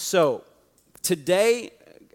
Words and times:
So, 0.00 0.44
today, 1.02 1.72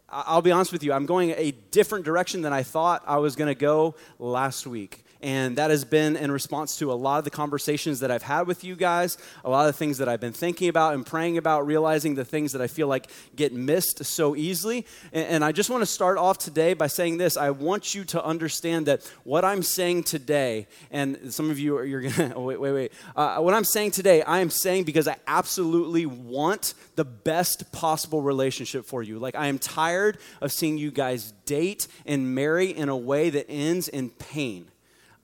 I'll 0.08 0.42
be 0.42 0.54
honest 0.54 0.72
with 0.72 0.84
you, 0.84 0.94
I'm 0.94 1.06
going 1.06 1.32
a 1.32 1.52
different 1.52 2.06
direction 2.06 2.42
than 2.42 2.54
I 2.54 2.64
thought 2.64 3.04
I 3.06 3.18
was 3.18 3.36
going 3.36 3.50
to 3.50 3.60
go 3.60 3.96
last 4.20 4.66
week. 4.66 5.04
And 5.24 5.58
that 5.58 5.72
has 5.72 5.86
been 5.86 6.18
in 6.18 6.34
response 6.34 6.76
to 6.80 6.92
a 6.92 6.94
lot 6.94 7.18
of 7.18 7.24
the 7.24 7.30
conversations 7.30 8.02
that 8.02 8.12
I've 8.12 8.24
had 8.24 8.46
with 8.46 8.66
you 8.66 8.76
guys, 8.76 9.18
a 9.46 9.50
lot 9.50 9.62
of 9.62 9.68
the 9.68 9.78
things 9.78 9.98
that 10.00 10.10
I've 10.10 10.20
been 10.20 10.34
thinking 10.34 10.68
about 10.68 10.96
and 10.96 11.06
praying 11.06 11.38
about, 11.38 11.66
realizing 11.66 12.16
the 12.16 12.26
things 12.26 12.52
that 12.52 12.62
I 12.62 12.68
feel 12.68 12.90
like 12.90 13.10
get 13.34 13.54
missed 13.54 14.04
so 14.04 14.36
easily. 14.36 14.86
And, 15.14 15.28
and 15.28 15.46
I 15.46 15.54
just 15.54 15.70
want 15.70 15.82
to 15.82 15.86
start 15.86 16.18
off 16.18 16.40
today 16.40 16.74
by 16.74 16.88
saying 16.88 17.20
this 17.20 17.38
I 17.38 17.52
want 17.52 17.96
you 17.96 18.04
to 18.04 18.22
understand 18.22 18.88
that 18.88 19.10
what 19.24 19.46
I'm 19.46 19.64
saying 19.64 20.04
today, 20.04 20.68
and 20.92 21.34
some 21.34 21.50
of 21.50 21.58
you 21.58 21.78
are, 21.78 21.86
you're 21.86 22.02
going 22.02 22.32
to, 22.34 22.40
wait, 22.42 22.60
wait, 22.60 22.74
wait. 22.74 22.92
Uh, 23.16 23.38
what 23.38 23.54
I'm 23.54 23.64
saying 23.64 23.92
today, 23.92 24.24
I 24.24 24.40
am 24.40 24.50
saying 24.50 24.84
because 24.84 25.08
I 25.08 25.16
absolutely 25.26 26.06
want 26.06 26.74
the 26.96 27.06
best 27.06 27.72
possible 27.72 28.22
relationship 28.22 28.86
for 28.86 29.02
you. 29.02 29.20
Like, 29.20 29.36
I 29.36 29.48
am 29.48 29.58
tired 29.58 30.18
of 30.42 30.52
seeing 30.52 30.78
you 30.78 30.92
guys 30.92 31.32
date 31.46 31.88
and 32.06 32.36
marry 32.36 32.72
in 32.72 32.90
a 32.90 32.98
way 32.98 33.30
that 33.30 33.50
ends 33.50 33.88
in 33.88 34.10
pain. 34.10 34.68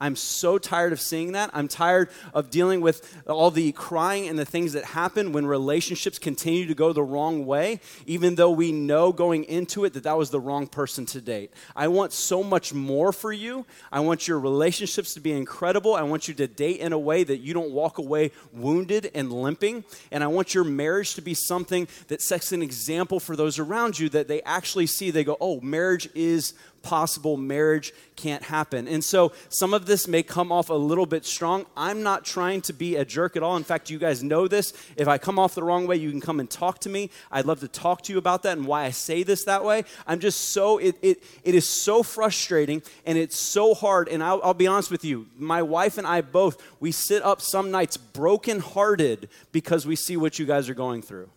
I'm 0.01 0.15
so 0.15 0.57
tired 0.57 0.93
of 0.93 1.01
seeing 1.01 1.33
that. 1.33 1.49
I'm 1.53 1.67
tired 1.67 2.09
of 2.33 2.49
dealing 2.49 2.79
with 2.79 3.21
all 3.27 3.51
the 3.51 3.73
crying 3.73 4.29
and 4.29 4.39
the 4.39 4.45
things 4.45 4.73
that 4.73 4.85
happen 4.85 5.33
when 5.33 5.45
relationships 5.45 6.17
continue 6.17 6.65
to 6.67 6.73
go 6.73 6.93
the 6.93 7.03
wrong 7.03 7.45
way, 7.45 7.81
even 8.05 8.35
though 8.35 8.51
we 8.51 8.71
know 8.71 9.11
going 9.11 9.43
into 9.43 9.83
it 9.83 9.93
that 9.93 10.03
that 10.03 10.17
was 10.17 10.29
the 10.29 10.39
wrong 10.39 10.67
person 10.67 11.05
to 11.07 11.19
date. 11.19 11.51
I 11.75 11.89
want 11.89 12.13
so 12.13 12.43
much 12.43 12.73
more 12.73 13.11
for 13.11 13.33
you. 13.33 13.65
I 13.91 13.99
want 13.99 14.27
your 14.27 14.39
relationships 14.39 15.13
to 15.15 15.19
be 15.19 15.33
incredible. 15.33 15.95
I 15.95 16.03
want 16.03 16.29
you 16.29 16.33
to 16.35 16.47
date 16.47 16.79
in 16.79 16.93
a 16.93 16.99
way 16.99 17.25
that 17.25 17.39
you 17.39 17.53
don't 17.53 17.71
walk 17.71 17.97
away 17.97 18.31
wounded 18.53 19.11
and 19.13 19.33
limping. 19.33 19.83
And 20.11 20.23
I 20.23 20.27
want 20.27 20.53
your 20.53 20.63
marriage 20.63 21.15
to 21.15 21.21
be 21.21 21.33
something 21.33 21.89
that 22.07 22.21
sets 22.21 22.53
an 22.53 22.61
example 22.61 23.19
for 23.19 23.35
those 23.35 23.59
around 23.59 23.99
you 23.99 24.07
that 24.09 24.29
they 24.29 24.41
actually 24.43 24.87
see. 24.87 25.11
They 25.11 25.25
go, 25.25 25.35
oh, 25.41 25.59
marriage 25.59 26.07
is 26.15 26.53
possible 26.81 27.37
marriage 27.37 27.93
can't 28.15 28.43
happen. 28.43 28.87
And 28.87 29.03
so 29.03 29.31
some 29.47 29.73
of 29.73 29.85
this 29.85 30.07
may 30.07 30.23
come 30.23 30.51
off 30.51 30.69
a 30.69 30.73
little 30.73 31.05
bit 31.05 31.25
strong. 31.25 31.65
I'm 31.77 32.03
not 32.03 32.25
trying 32.25 32.61
to 32.61 32.73
be 32.73 32.95
a 32.97 33.05
jerk 33.05 33.37
at 33.37 33.43
all. 33.43 33.55
In 33.55 33.63
fact, 33.63 33.89
you 33.89 33.97
guys 33.97 34.21
know 34.21 34.47
this. 34.47 34.73
If 34.97 35.07
I 35.07 35.17
come 35.17 35.39
off 35.39 35.55
the 35.55 35.63
wrong 35.63 35.87
way, 35.87 35.95
you 35.95 36.11
can 36.11 36.19
come 36.19 36.39
and 36.39 36.49
talk 36.49 36.79
to 36.79 36.89
me. 36.89 37.09
I'd 37.31 37.45
love 37.45 37.61
to 37.61 37.67
talk 37.67 38.01
to 38.03 38.13
you 38.13 38.19
about 38.19 38.43
that 38.43 38.57
and 38.57 38.67
why 38.67 38.83
I 38.83 38.91
say 38.91 39.23
this 39.23 39.45
that 39.45 39.63
way. 39.63 39.85
I'm 40.05 40.19
just 40.19 40.51
so, 40.51 40.77
it, 40.77 40.97
it, 41.01 41.23
it 41.43 41.55
is 41.55 41.65
so 41.65 42.03
frustrating 42.03 42.81
and 43.05 43.17
it's 43.17 43.37
so 43.37 43.73
hard. 43.73 44.09
And 44.09 44.21
I'll, 44.21 44.41
I'll 44.43 44.53
be 44.53 44.67
honest 44.67 44.91
with 44.91 45.05
you, 45.05 45.27
my 45.37 45.61
wife 45.61 45.97
and 45.97 46.05
I 46.05 46.21
both, 46.21 46.61
we 46.79 46.91
sit 46.91 47.23
up 47.23 47.41
some 47.41 47.71
nights 47.71 47.95
brokenhearted 47.95 49.29
because 49.51 49.87
we 49.87 49.95
see 49.95 50.17
what 50.17 50.39
you 50.39 50.45
guys 50.45 50.67
are 50.69 50.73
going 50.73 51.01
through 51.01 51.29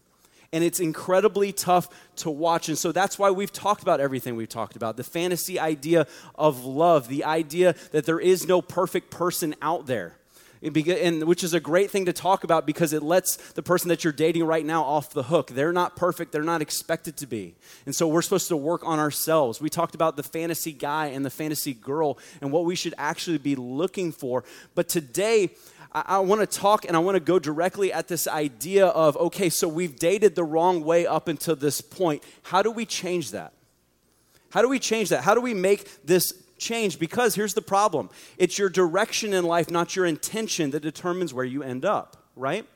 and 0.52 0.62
it's 0.62 0.80
incredibly 0.80 1.52
tough 1.52 1.88
to 2.16 2.30
watch. 2.30 2.68
And 2.68 2.76
so 2.76 2.92
that's 2.92 3.18
why 3.18 3.30
we've 3.30 3.52
talked 3.52 3.82
about 3.82 4.00
everything 4.00 4.36
we've 4.36 4.48
talked 4.48 4.76
about 4.76 4.96
the 4.96 5.04
fantasy 5.04 5.58
idea 5.58 6.06
of 6.34 6.64
love, 6.64 7.08
the 7.08 7.24
idea 7.24 7.74
that 7.92 8.04
there 8.06 8.20
is 8.20 8.46
no 8.46 8.60
perfect 8.60 9.10
person 9.10 9.54
out 9.62 9.86
there. 9.86 10.16
And 10.62 11.24
which 11.24 11.42
is 11.42 11.54
a 11.54 11.60
great 11.60 11.90
thing 11.90 12.04
to 12.04 12.12
talk 12.12 12.44
about 12.44 12.66
because 12.66 12.92
it 12.92 13.02
lets 13.02 13.36
the 13.52 13.62
person 13.62 13.88
that 13.88 14.04
you're 14.04 14.12
dating 14.12 14.44
right 14.44 14.64
now 14.64 14.84
off 14.84 15.10
the 15.10 15.24
hook. 15.24 15.50
They're 15.50 15.72
not 15.72 15.96
perfect, 15.96 16.30
they're 16.30 16.44
not 16.44 16.62
expected 16.62 17.16
to 17.18 17.26
be. 17.26 17.56
And 17.84 17.94
so 17.94 18.06
we're 18.06 18.22
supposed 18.22 18.48
to 18.48 18.56
work 18.56 18.86
on 18.86 19.00
ourselves. 19.00 19.60
We 19.60 19.68
talked 19.68 19.94
about 19.96 20.16
the 20.16 20.22
fantasy 20.22 20.72
guy 20.72 21.06
and 21.06 21.24
the 21.24 21.30
fantasy 21.30 21.74
girl 21.74 22.18
and 22.40 22.52
what 22.52 22.64
we 22.64 22.76
should 22.76 22.94
actually 22.96 23.38
be 23.38 23.56
looking 23.56 24.12
for. 24.12 24.44
But 24.76 24.88
today, 24.88 25.50
I, 25.92 26.04
I 26.06 26.18
want 26.20 26.40
to 26.40 26.46
talk 26.46 26.84
and 26.84 26.96
I 26.96 27.00
want 27.00 27.16
to 27.16 27.20
go 27.20 27.38
directly 27.40 27.92
at 27.92 28.06
this 28.06 28.28
idea 28.28 28.86
of 28.86 29.16
okay, 29.16 29.48
so 29.48 29.66
we've 29.66 29.98
dated 29.98 30.36
the 30.36 30.44
wrong 30.44 30.84
way 30.84 31.06
up 31.06 31.26
until 31.26 31.56
this 31.56 31.80
point. 31.80 32.22
How 32.42 32.62
do 32.62 32.70
we 32.70 32.86
change 32.86 33.32
that? 33.32 33.52
How 34.50 34.62
do 34.62 34.68
we 34.68 34.78
change 34.78 35.08
that? 35.08 35.24
How 35.24 35.34
do 35.34 35.40
we 35.40 35.54
make 35.54 36.04
this 36.04 36.32
change? 36.62 36.98
Because 36.98 37.34
here's 37.34 37.54
the 37.54 37.62
problem 37.62 38.08
it's 38.38 38.58
your 38.58 38.70
direction 38.70 39.34
in 39.34 39.44
life, 39.44 39.70
not 39.70 39.94
your 39.94 40.06
intention, 40.06 40.70
that 40.70 40.80
determines 40.80 41.34
where 41.34 41.44
you 41.44 41.62
end 41.62 41.84
up, 41.84 42.16
right? 42.36 42.66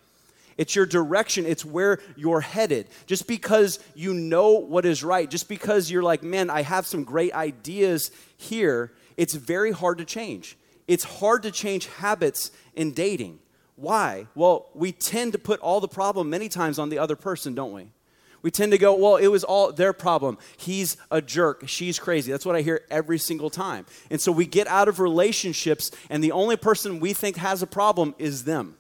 It's 0.59 0.75
your 0.75 0.87
direction, 0.87 1.45
it's 1.47 1.65
where 1.65 2.01
you're 2.17 2.41
headed. 2.41 2.89
Just 3.07 3.27
because 3.27 3.79
you 3.95 4.15
know 4.15 4.53
what 4.53 4.87
is 4.87 5.05
right, 5.05 5.31
just 5.31 5.49
because 5.49 5.91
you're 5.91 6.03
like, 6.03 6.23
man, 6.23 6.51
I 6.51 6.63
have 6.63 6.87
some 6.87 7.05
great 7.05 7.35
ideas 7.35 8.11
here, 8.37 8.93
it's 9.17 9.35
very 9.35 9.73
hard 9.73 9.99
to 9.99 10.05
change. 10.05 10.57
It's 10.89 11.05
hard 11.05 11.43
to 11.43 11.51
change 11.51 11.87
habits 11.87 12.51
in 12.75 12.93
dating. 12.93 13.39
Why? 13.77 14.29
Well, 14.35 14.71
we 14.75 14.93
tend 14.93 15.33
to 15.33 15.39
put 15.39 15.61
all 15.61 15.81
the 15.81 15.89
problem 15.89 16.31
many 16.31 16.49
times 16.49 16.79
on 16.79 16.89
the 16.89 16.99
other 16.99 17.17
person, 17.17 17.55
don't 17.55 17.73
we? 17.73 17.89
We 18.43 18.51
tend 18.51 18.73
to 18.73 18.79
go, 18.79 18.95
well, 18.95 19.17
it 19.17 19.29
was 19.29 19.45
all 19.45 19.73
their 19.73 19.93
problem. 19.93 20.39
He's 20.57 20.97
a 21.11 21.21
jerk. 21.21 21.65
She's 21.67 21.99
crazy. 21.99 22.31
That's 22.31 22.47
what 22.47 22.57
I 22.57 22.63
hear 22.63 22.83
every 22.91 23.19
single 23.19 23.51
time. 23.51 23.87
And 24.11 24.21
so 24.21 24.31
we 24.31 24.47
get 24.47 24.67
out 24.67 24.89
of 24.89 25.01
relationships, 25.01 25.91
and 26.11 26.23
the 26.23 26.33
only 26.33 26.57
person 26.57 27.01
we 27.01 27.13
think 27.13 27.37
has 27.37 27.63
a 27.63 27.67
problem 27.67 28.15
is 28.19 28.45
them. 28.45 28.77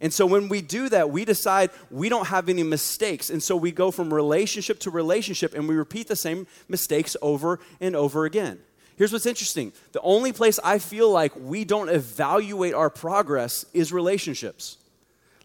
And 0.00 0.12
so 0.12 0.26
when 0.26 0.48
we 0.48 0.60
do 0.60 0.88
that, 0.90 1.10
we 1.10 1.24
decide 1.24 1.70
we 1.90 2.08
don't 2.08 2.26
have 2.26 2.48
any 2.48 2.62
mistakes. 2.62 3.30
And 3.30 3.42
so 3.42 3.56
we 3.56 3.72
go 3.72 3.90
from 3.90 4.12
relationship 4.12 4.78
to 4.80 4.90
relationship, 4.90 5.54
and 5.54 5.68
we 5.68 5.74
repeat 5.74 6.08
the 6.08 6.16
same 6.16 6.46
mistakes 6.68 7.16
over 7.22 7.60
and 7.80 7.96
over 7.96 8.24
again. 8.24 8.58
Here's 8.96 9.12
what's 9.12 9.26
interesting 9.26 9.72
the 9.92 10.00
only 10.00 10.32
place 10.32 10.58
I 10.64 10.78
feel 10.78 11.10
like 11.10 11.32
we 11.36 11.64
don't 11.64 11.88
evaluate 11.88 12.74
our 12.74 12.90
progress 12.90 13.64
is 13.72 13.92
relationships. 13.92 14.78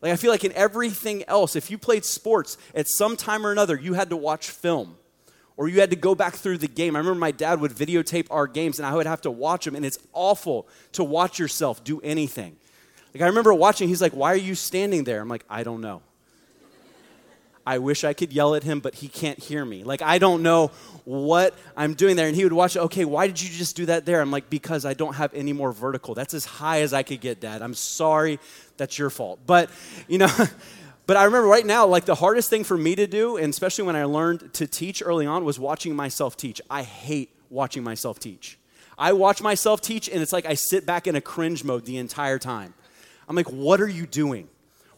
Like, 0.01 0.11
I 0.11 0.15
feel 0.15 0.31
like 0.31 0.43
in 0.43 0.53
everything 0.53 1.23
else, 1.27 1.55
if 1.55 1.69
you 1.69 1.77
played 1.77 2.05
sports 2.05 2.57
at 2.73 2.87
some 2.87 3.15
time 3.15 3.45
or 3.45 3.51
another, 3.51 3.75
you 3.75 3.93
had 3.93 4.09
to 4.09 4.17
watch 4.17 4.49
film 4.49 4.97
or 5.57 5.67
you 5.67 5.79
had 5.79 5.91
to 5.91 5.95
go 5.95 6.15
back 6.15 6.33
through 6.33 6.57
the 6.57 6.67
game. 6.67 6.95
I 6.95 6.99
remember 6.99 7.19
my 7.19 7.31
dad 7.31 7.59
would 7.61 7.71
videotape 7.71 8.27
our 8.31 8.47
games 8.47 8.79
and 8.79 8.85
I 8.87 8.95
would 8.95 9.05
have 9.05 9.21
to 9.21 9.31
watch 9.31 9.65
them, 9.65 9.75
and 9.75 9.85
it's 9.85 9.99
awful 10.13 10.67
to 10.93 11.03
watch 11.03 11.37
yourself 11.37 11.83
do 11.83 12.01
anything. 12.01 12.55
Like, 13.13 13.21
I 13.21 13.27
remember 13.27 13.53
watching, 13.53 13.87
he's 13.87 14.01
like, 14.01 14.13
Why 14.13 14.31
are 14.33 14.37
you 14.37 14.55
standing 14.55 15.03
there? 15.03 15.21
I'm 15.21 15.29
like, 15.29 15.45
I 15.49 15.63
don't 15.63 15.81
know. 15.81 16.01
I 17.65 17.77
wish 17.77 18.03
I 18.03 18.13
could 18.13 18.33
yell 18.33 18.55
at 18.55 18.63
him, 18.63 18.79
but 18.79 18.95
he 18.95 19.07
can't 19.07 19.37
hear 19.39 19.63
me. 19.63 19.83
Like, 19.83 20.01
I 20.01 20.17
don't 20.17 20.41
know 20.41 20.71
what 21.05 21.55
I'm 21.77 21.93
doing 21.93 22.15
there. 22.15 22.27
And 22.27 22.35
he 22.35 22.43
would 22.43 22.53
watch, 22.53 22.75
okay, 22.75 23.05
why 23.05 23.27
did 23.27 23.41
you 23.41 23.49
just 23.49 23.75
do 23.75 23.85
that 23.87 24.05
there? 24.05 24.21
I'm 24.21 24.31
like, 24.31 24.49
because 24.49 24.85
I 24.85 24.93
don't 24.93 25.15
have 25.15 25.33
any 25.33 25.53
more 25.53 25.71
vertical. 25.71 26.15
That's 26.15 26.33
as 26.33 26.45
high 26.45 26.81
as 26.81 26.93
I 26.93 27.03
could 27.03 27.21
get, 27.21 27.39
Dad. 27.39 27.61
I'm 27.61 27.73
sorry. 27.73 28.39
That's 28.77 28.97
your 28.97 29.09
fault. 29.09 29.39
But, 29.45 29.69
you 30.07 30.17
know, 30.17 30.29
but 31.05 31.17
I 31.17 31.25
remember 31.25 31.47
right 31.47 31.65
now, 31.65 31.85
like 31.85 32.05
the 32.05 32.15
hardest 32.15 32.49
thing 32.49 32.63
for 32.63 32.77
me 32.77 32.95
to 32.95 33.05
do, 33.05 33.37
and 33.37 33.51
especially 33.51 33.85
when 33.85 33.95
I 33.95 34.05
learned 34.05 34.53
to 34.55 34.67
teach 34.67 35.03
early 35.05 35.25
on, 35.25 35.45
was 35.45 35.59
watching 35.59 35.95
myself 35.95 36.35
teach. 36.35 36.61
I 36.69 36.83
hate 36.83 37.31
watching 37.49 37.83
myself 37.83 38.19
teach. 38.19 38.57
I 38.97 39.13
watch 39.13 39.41
myself 39.41 39.81
teach, 39.81 40.09
and 40.09 40.21
it's 40.21 40.33
like 40.33 40.45
I 40.45 40.53
sit 40.53 40.85
back 40.85 41.07
in 41.07 41.15
a 41.15 41.21
cringe 41.21 41.63
mode 41.63 41.85
the 41.85 41.97
entire 41.97 42.39
time. 42.39 42.73
I'm 43.27 43.35
like, 43.35 43.51
what 43.51 43.81
are 43.81 43.87
you 43.87 44.05
doing? 44.05 44.49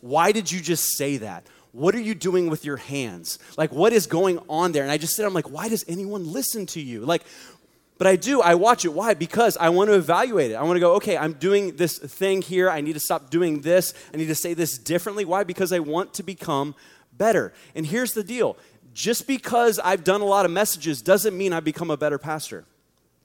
Why 0.02 0.32
did 0.32 0.52
you 0.52 0.60
just 0.60 0.98
say 0.98 1.18
that? 1.18 1.46
What 1.74 1.96
are 1.96 2.00
you 2.00 2.16
doing 2.16 2.50
with 2.50 2.64
your 2.64 2.78
hands? 2.78 3.40
Like, 3.58 3.72
what 3.72 3.94
is 3.94 4.08
going 4.08 4.40
on 4.48 4.72
there? 4.72 4.84
And 4.84 4.92
I 4.92 4.98
just 4.98 5.16
said, 5.16 5.26
I'm 5.26 5.34
like, 5.34 5.50
why 5.50 5.68
does 5.70 5.84
anyone 5.88 6.32
listen 6.32 6.68
to 6.68 6.80
you? 6.80 7.02
Like, 7.02 7.24
but 7.98 8.06
I 8.06 8.16
do, 8.16 8.42
I 8.42 8.56
watch 8.56 8.86
it. 8.86 8.90
Why? 8.90 9.16
Because 9.16 9.58
I 9.58 9.70
want 9.70 9.90
to 9.90 9.96
evaluate 9.96 10.52
it. 10.52 10.56
I 10.56 10.64
want 10.64 10.76
to 10.76 10.80
go, 10.80 10.96
okay, 10.96 11.18
I'm 11.18 11.34
doing 11.34 11.76
this 11.76 11.98
thing 11.98 12.42
here. 12.42 12.70
I 12.70 12.82
need 12.82 12.94
to 12.94 13.00
stop 13.00 13.32
doing 13.32 13.62
this. 13.62 13.94
I 14.14 14.18
need 14.18 14.28
to 14.28 14.36
say 14.36 14.54
this 14.54 14.78
differently. 14.78 15.26
Why? 15.26 15.44
Because 15.44 15.74
I 15.74 15.80
want 15.80 16.14
to 16.16 16.24
become 16.24 16.76
better. 17.12 17.54
And 17.76 17.86
here's 17.86 18.14
the 18.14 18.24
deal 18.24 18.56
just 18.94 19.26
because 19.26 19.80
I've 19.80 20.04
done 20.04 20.22
a 20.22 20.26
lot 20.26 20.46
of 20.46 20.52
messages 20.52 21.02
doesn't 21.02 21.36
mean 21.36 21.54
I 21.54 21.60
become 21.60 21.90
a 21.90 21.98
better 21.98 22.20
pastor, 22.20 22.66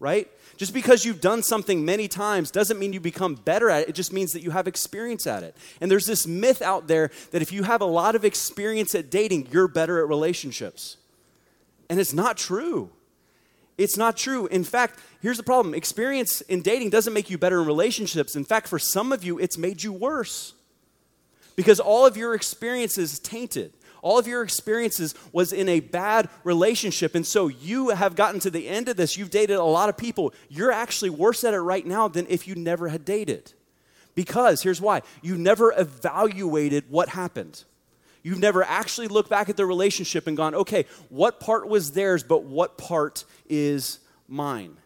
right? 0.01 0.31
Just 0.59 0.75
because 0.75 1.05
you've 1.05 1.21
done 1.21 1.45
something 1.45 1.85
many 1.85 2.09
times 2.09 2.51
doesn't 2.51 2.81
mean 2.81 2.93
you 2.93 2.99
become 2.99 3.37
better 3.37 3.71
at 3.71 3.83
it. 3.83 3.91
It 3.91 3.95
just 3.95 4.13
means 4.13 4.33
that 4.33 4.43
you 4.43 4.51
have 4.51 4.67
experience 4.67 5.25
at 5.25 5.45
it. 5.45 5.57
And 5.81 5.89
there's 5.89 6.05
this 6.05 6.27
myth 6.27 6.61
out 6.61 6.89
there 6.89 7.13
that 7.31 7.41
if 7.43 7.53
you 7.53 7.63
have 7.63 7.81
a 7.81 7.87
lot 7.87 8.17
of 8.17 8.25
experience 8.25 8.93
at 8.97 9.09
dating, 9.09 9.49
you're 9.53 9.69
better 9.69 10.01
at 10.01 10.09
relationships. 10.09 10.97
And 11.89 12.01
it's 12.01 12.13
not 12.13 12.37
true. 12.37 12.91
It's 13.79 13.97
not 13.97 14.17
true. 14.17 14.49
In 14.49 14.65
fact, 14.65 14.99
here's 15.23 15.37
the 15.37 15.45
problem 15.45 15.75
experience 15.75 16.41
in 16.41 16.61
dating 16.63 16.91
doesn't 16.91 17.13
make 17.13 17.31
you 17.31 17.39
better 17.39 17.61
in 17.61 17.67
relationships. 17.67 18.35
In 18.35 18.45
fact, 18.45 18.67
for 18.67 18.81
some 18.81 19.13
of 19.13 19.23
you, 19.23 19.39
it's 19.39 19.57
made 19.57 19.85
you 19.85 19.93
worse 19.93 20.55
because 21.55 21.79
all 21.79 22.05
of 22.05 22.17
your 22.17 22.35
experience 22.35 22.99
is 22.99 23.21
tainted 23.21 23.73
all 24.03 24.19
of 24.19 24.27
your 24.27 24.43
experiences 24.43 25.15
was 25.33 25.53
in 25.53 25.69
a 25.69 25.81
bad 25.81 26.29
relationship. 26.45 27.15
And 27.15 27.27
so 27.27 27.49
you 27.49 27.91
have 27.91 28.17
gotten 28.17 28.41
to 28.41 28.51
the 28.51 28.69
end 28.69 28.89
of 28.89 28.97
this. 28.97 29.17
You've 29.17 29.31
dated 29.31 29.57
a 29.57 29.65
lot 29.65 29.89
of 29.89 29.97
people. 29.97 30.33
You're 30.49 30.73
actually 30.73 31.11
worse 31.11 31.45
at 31.45 31.55
it 31.55 31.61
right 31.61 31.87
now 31.87 32.09
than 32.09 32.27
if 32.29 32.47
you 32.47 32.55
never 32.55 32.89
had 32.89 33.05
dated. 33.05 33.53
Because 34.15 34.63
here's 34.63 34.81
why 34.81 35.03
you 35.23 35.37
never 35.37 35.73
evaluated 35.77 36.85
what 36.89 37.11
happened. 37.11 37.65
You've 38.23 38.41
never 38.41 38.65
actually 38.65 39.09
looked 39.09 39.31
back 39.31 39.49
at 39.49 39.57
the 39.57 39.65
relationship 39.65 40.27
and 40.27 40.37
gone, 40.37 40.55
okay, 40.55 40.87
what 41.09 41.41
part 41.41 41.69
was 41.69 41.93
theirs, 41.93 42.23
but 42.23 42.43
what 42.43 42.77
part 42.77 43.25
is 43.49 44.01
mine? 44.27 44.77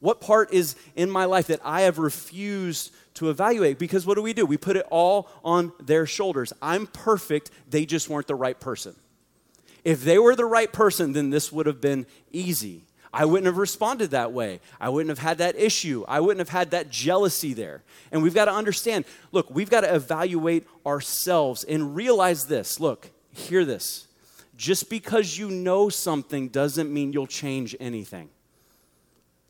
What 0.00 0.20
part 0.20 0.52
is 0.52 0.74
in 0.96 1.08
my 1.08 1.26
life 1.26 1.46
that 1.46 1.60
I 1.64 1.82
have 1.82 1.98
refused 1.98 2.92
to 3.14 3.30
evaluate 3.30 3.78
because 3.78 4.06
what 4.06 4.14
do 4.14 4.22
we 4.22 4.32
do? 4.32 4.46
We 4.46 4.56
put 4.56 4.76
it 4.76 4.86
all 4.90 5.28
on 5.44 5.72
their 5.80 6.06
shoulders. 6.06 6.52
I'm 6.62 6.86
perfect, 6.86 7.50
they 7.68 7.86
just 7.86 8.08
weren't 8.08 8.26
the 8.26 8.34
right 8.34 8.58
person. 8.58 8.94
If 9.84 10.04
they 10.04 10.18
were 10.18 10.36
the 10.36 10.44
right 10.44 10.72
person, 10.72 11.12
then 11.12 11.30
this 11.30 11.50
would 11.50 11.66
have 11.66 11.80
been 11.80 12.06
easy. 12.30 12.84
I 13.12 13.26
wouldn't 13.26 13.46
have 13.46 13.58
responded 13.58 14.12
that 14.12 14.32
way. 14.32 14.60
I 14.80 14.88
wouldn't 14.88 15.10
have 15.10 15.18
had 15.18 15.38
that 15.38 15.56
issue. 15.56 16.04
I 16.08 16.20
wouldn't 16.20 16.38
have 16.38 16.48
had 16.48 16.70
that 16.70 16.88
jealousy 16.88 17.52
there. 17.52 17.82
And 18.10 18.22
we've 18.22 18.34
got 18.34 18.46
to 18.46 18.52
understand 18.52 19.04
look, 19.32 19.50
we've 19.50 19.68
got 19.68 19.82
to 19.82 19.94
evaluate 19.94 20.66
ourselves 20.86 21.64
and 21.64 21.94
realize 21.94 22.46
this. 22.46 22.80
Look, 22.80 23.10
hear 23.30 23.64
this. 23.64 24.06
Just 24.56 24.88
because 24.88 25.36
you 25.36 25.50
know 25.50 25.88
something 25.88 26.48
doesn't 26.48 26.92
mean 26.92 27.12
you'll 27.12 27.26
change 27.26 27.74
anything, 27.80 28.28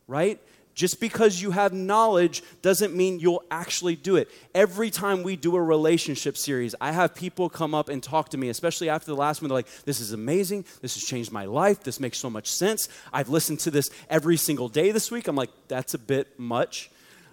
right? 0.07 0.41
Just 0.73 0.99
because 0.99 1.39
you 1.39 1.51
have 1.51 1.71
knowledge 1.71 2.41
doesn't 2.63 2.95
mean 2.95 3.19
you'll 3.19 3.43
actually 3.51 3.95
do 3.95 4.15
it. 4.15 4.29
Every 4.55 4.89
time 4.89 5.21
we 5.21 5.35
do 5.35 5.55
a 5.55 5.61
relationship 5.61 6.35
series, 6.35 6.73
I 6.81 6.91
have 6.91 7.13
people 7.13 7.47
come 7.47 7.75
up 7.75 7.89
and 7.89 8.01
talk 8.01 8.29
to 8.29 8.37
me, 8.37 8.49
especially 8.49 8.89
after 8.89 9.05
the 9.05 9.15
last 9.15 9.41
one. 9.41 9.49
They're 9.49 9.57
like, 9.57 9.67
This 9.85 9.99
is 9.99 10.13
amazing. 10.13 10.65
This 10.81 10.95
has 10.95 11.03
changed 11.03 11.31
my 11.31 11.45
life. 11.45 11.83
This 11.83 11.99
makes 11.99 12.17
so 12.17 12.29
much 12.29 12.51
sense. 12.51 12.89
I've 13.11 13.29
listened 13.29 13.59
to 13.61 13.71
this 13.71 13.91
every 14.09 14.35
single 14.35 14.67
day 14.67 14.91
this 14.91 15.11
week. 15.11 15.27
I'm 15.27 15.35
like, 15.35 15.51
That's 15.67 15.93
a 15.93 15.99
bit 15.99 16.39
much. 16.39 16.89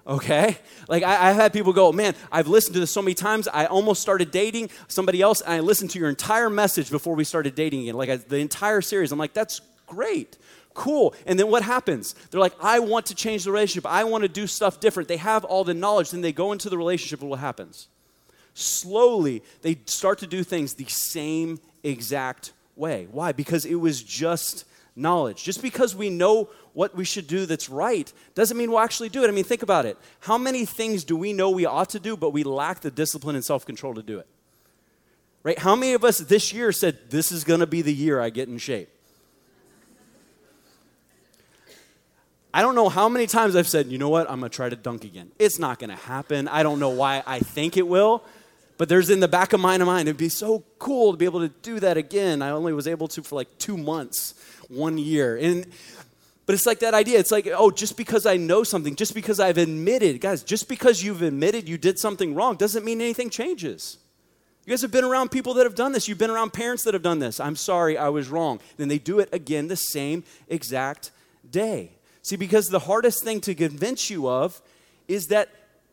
Okay? 0.06 0.58
Like, 0.88 1.02
I, 1.02 1.28
have 1.28 1.36
had 1.36 1.52
people 1.54 1.72
go, 1.72 1.92
Man, 1.92 2.14
I've 2.30 2.48
listened 2.48 2.74
to 2.74 2.80
this 2.80 2.90
so 2.90 3.00
many 3.00 3.14
times. 3.14 3.48
I 3.48 3.64
almost 3.66 4.02
started 4.02 4.30
dating 4.30 4.68
somebody 4.86 5.22
else, 5.22 5.40
and 5.40 5.54
I 5.54 5.60
listened 5.60 5.90
to 5.92 5.98
your 5.98 6.10
entire 6.10 6.50
message 6.50 6.90
before 6.90 7.14
we 7.14 7.24
started 7.24 7.54
dating 7.54 7.82
again. 7.82 7.94
Like, 7.94 8.10
I, 8.10 8.16
the 8.16 8.36
entire 8.36 8.82
series. 8.82 9.12
I'm 9.12 9.18
like, 9.18 9.32
That's 9.32 9.62
great. 9.86 10.36
Cool. 10.74 11.14
And 11.26 11.38
then 11.38 11.50
what 11.50 11.62
happens? 11.62 12.14
They're 12.30 12.40
like, 12.40 12.54
I 12.60 12.78
want 12.78 13.06
to 13.06 13.14
change 13.14 13.44
the 13.44 13.52
relationship. 13.52 13.86
I 13.86 14.04
want 14.04 14.22
to 14.22 14.28
do 14.28 14.46
stuff 14.46 14.80
different. 14.80 15.08
They 15.08 15.16
have 15.16 15.44
all 15.44 15.64
the 15.64 15.74
knowledge. 15.74 16.10
Then 16.10 16.20
they 16.20 16.32
go 16.32 16.52
into 16.52 16.70
the 16.70 16.78
relationship, 16.78 17.20
and 17.20 17.30
what 17.30 17.40
happens? 17.40 17.88
Slowly, 18.54 19.42
they 19.62 19.78
start 19.86 20.18
to 20.18 20.26
do 20.26 20.44
things 20.44 20.74
the 20.74 20.86
same 20.86 21.60
exact 21.82 22.52
way. 22.76 23.08
Why? 23.10 23.32
Because 23.32 23.64
it 23.64 23.76
was 23.76 24.02
just 24.02 24.64
knowledge. 24.96 25.42
Just 25.42 25.62
because 25.62 25.94
we 25.94 26.10
know 26.10 26.48
what 26.72 26.94
we 26.94 27.04
should 27.04 27.26
do 27.26 27.46
that's 27.46 27.68
right 27.68 28.12
doesn't 28.34 28.56
mean 28.56 28.70
we'll 28.70 28.80
actually 28.80 29.08
do 29.08 29.24
it. 29.24 29.28
I 29.28 29.32
mean, 29.32 29.44
think 29.44 29.62
about 29.62 29.86
it. 29.86 29.96
How 30.20 30.38
many 30.38 30.64
things 30.64 31.04
do 31.04 31.16
we 31.16 31.32
know 31.32 31.50
we 31.50 31.66
ought 31.66 31.90
to 31.90 32.00
do, 32.00 32.16
but 32.16 32.30
we 32.30 32.44
lack 32.44 32.80
the 32.80 32.90
discipline 32.90 33.34
and 33.34 33.44
self 33.44 33.66
control 33.66 33.94
to 33.94 34.02
do 34.02 34.18
it? 34.18 34.26
Right? 35.42 35.58
How 35.58 35.74
many 35.74 35.94
of 35.94 36.04
us 36.04 36.18
this 36.18 36.52
year 36.52 36.70
said, 36.70 37.10
This 37.10 37.32
is 37.32 37.44
going 37.44 37.60
to 37.60 37.66
be 37.66 37.82
the 37.82 37.94
year 37.94 38.20
I 38.20 38.30
get 38.30 38.48
in 38.48 38.58
shape? 38.58 38.88
I 42.52 42.62
don't 42.62 42.74
know 42.74 42.88
how 42.88 43.08
many 43.08 43.26
times 43.26 43.54
I've 43.54 43.68
said, 43.68 43.86
you 43.86 43.98
know 43.98 44.08
what, 44.08 44.28
I'm 44.30 44.40
going 44.40 44.50
to 44.50 44.56
try 44.56 44.68
to 44.68 44.76
dunk 44.76 45.04
again. 45.04 45.30
It's 45.38 45.58
not 45.58 45.78
going 45.78 45.90
to 45.90 45.96
happen. 45.96 46.48
I 46.48 46.62
don't 46.62 46.80
know 46.80 46.90
why 46.90 47.22
I 47.26 47.38
think 47.38 47.76
it 47.76 47.86
will, 47.86 48.24
but 48.76 48.88
there's 48.88 49.08
in 49.08 49.20
the 49.20 49.28
back 49.28 49.52
of 49.52 49.60
my 49.60 49.78
mind, 49.78 50.08
it'd 50.08 50.16
be 50.16 50.28
so 50.28 50.64
cool 50.78 51.12
to 51.12 51.16
be 51.16 51.26
able 51.26 51.40
to 51.40 51.48
do 51.48 51.78
that 51.80 51.96
again. 51.96 52.42
I 52.42 52.50
only 52.50 52.72
was 52.72 52.88
able 52.88 53.08
to 53.08 53.22
for 53.22 53.36
like 53.36 53.58
two 53.58 53.76
months, 53.76 54.34
one 54.68 54.98
year. 54.98 55.36
And 55.36 55.66
but 56.50 56.54
it's 56.54 56.66
like 56.66 56.80
that 56.80 56.94
idea. 56.94 57.20
It's 57.20 57.30
like, 57.30 57.46
oh, 57.46 57.70
just 57.70 57.96
because 57.96 58.26
I 58.26 58.36
know 58.36 58.64
something, 58.64 58.96
just 58.96 59.14
because 59.14 59.38
I've 59.38 59.58
admitted, 59.58 60.20
guys, 60.20 60.42
just 60.42 60.68
because 60.68 61.00
you've 61.00 61.22
admitted 61.22 61.68
you 61.68 61.78
did 61.78 61.96
something 61.96 62.34
wrong 62.34 62.56
doesn't 62.56 62.84
mean 62.84 63.00
anything 63.00 63.30
changes. 63.30 63.98
You 64.66 64.72
guys 64.72 64.82
have 64.82 64.90
been 64.90 65.04
around 65.04 65.30
people 65.30 65.54
that 65.54 65.64
have 65.64 65.76
done 65.76 65.92
this. 65.92 66.08
You've 66.08 66.18
been 66.18 66.30
around 66.30 66.52
parents 66.52 66.82
that 66.84 66.94
have 66.94 67.04
done 67.04 67.20
this. 67.20 67.38
I'm 67.38 67.54
sorry, 67.54 67.96
I 67.96 68.08
was 68.08 68.28
wrong. 68.28 68.58
Then 68.78 68.88
they 68.88 68.98
do 68.98 69.20
it 69.20 69.28
again 69.32 69.68
the 69.68 69.76
same 69.76 70.24
exact 70.48 71.12
day. 71.48 71.92
See, 72.22 72.36
because 72.36 72.68
the 72.68 72.80
hardest 72.80 73.24
thing 73.24 73.40
to 73.42 73.54
convince 73.54 74.10
you 74.10 74.28
of 74.28 74.60
is 75.08 75.28
that 75.28 75.48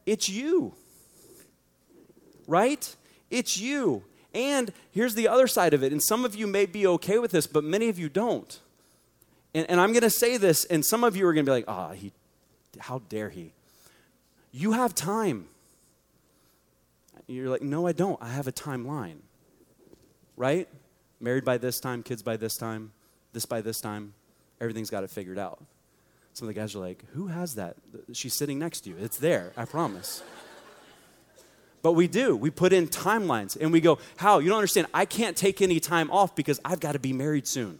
it's 0.05 0.29
you. 0.29 0.73
Right? 2.47 2.95
It's 3.29 3.57
you. 3.57 4.03
And 4.33 4.71
here's 4.91 5.15
the 5.15 5.27
other 5.27 5.47
side 5.47 5.73
of 5.73 5.83
it. 5.83 5.91
And 5.91 6.03
some 6.03 6.25
of 6.25 6.35
you 6.35 6.47
may 6.47 6.65
be 6.65 6.85
okay 6.85 7.17
with 7.17 7.31
this, 7.31 7.47
but 7.47 7.63
many 7.63 7.89
of 7.89 7.97
you 7.97 8.09
don't. 8.09 8.59
And, 9.53 9.69
and 9.69 9.79
I'm 9.79 9.91
going 9.91 10.03
to 10.03 10.09
say 10.09 10.37
this, 10.37 10.65
and 10.65 10.85
some 10.85 11.03
of 11.03 11.15
you 11.15 11.25
are 11.27 11.33
going 11.33 11.45
to 11.45 11.49
be 11.49 11.53
like, 11.53 11.65
ah, 11.67 11.89
oh, 11.89 11.93
he, 11.93 12.11
how 12.79 13.01
dare 13.09 13.29
he? 13.29 13.53
You 14.51 14.73
have 14.73 14.93
time. 14.93 15.47
You're 17.27 17.49
like, 17.49 17.61
no, 17.61 17.87
I 17.87 17.91
don't. 17.91 18.21
I 18.21 18.29
have 18.29 18.47
a 18.47 18.51
timeline. 18.51 19.17
Right? 20.35 20.67
Married 21.19 21.43
by 21.43 21.57
this 21.57 21.79
time, 21.79 22.03
kids 22.03 22.21
by 22.21 22.37
this 22.37 22.57
time, 22.57 22.91
this 23.33 23.45
by 23.45 23.61
this 23.61 23.81
time. 23.81 24.13
Everything's 24.61 24.89
got 24.89 25.03
it 25.03 25.09
figured 25.09 25.39
out. 25.39 25.63
Some 26.37 26.47
of 26.47 26.53
the 26.53 26.61
guys 26.61 26.75
are 26.75 26.79
like, 26.79 27.03
Who 27.13 27.25
has 27.25 27.55
that? 27.55 27.77
She's 28.13 28.35
sitting 28.35 28.59
next 28.59 28.81
to 28.81 28.91
you. 28.91 28.95
It's 29.01 29.17
there, 29.17 29.53
I 29.57 29.65
promise. 29.65 30.21
but 31.81 31.93
we 31.93 32.07
do. 32.07 32.35
We 32.35 32.51
put 32.51 32.73
in 32.73 32.89
timelines 32.89 33.57
and 33.59 33.73
we 33.73 33.81
go, 33.81 33.97
How? 34.17 34.37
You 34.37 34.49
don't 34.49 34.59
understand. 34.59 34.85
I 34.93 35.05
can't 35.05 35.35
take 35.35 35.63
any 35.63 35.79
time 35.79 36.11
off 36.11 36.35
because 36.35 36.59
I've 36.63 36.79
got 36.79 36.91
to 36.91 36.99
be 36.99 37.11
married 37.11 37.47
soon. 37.47 37.79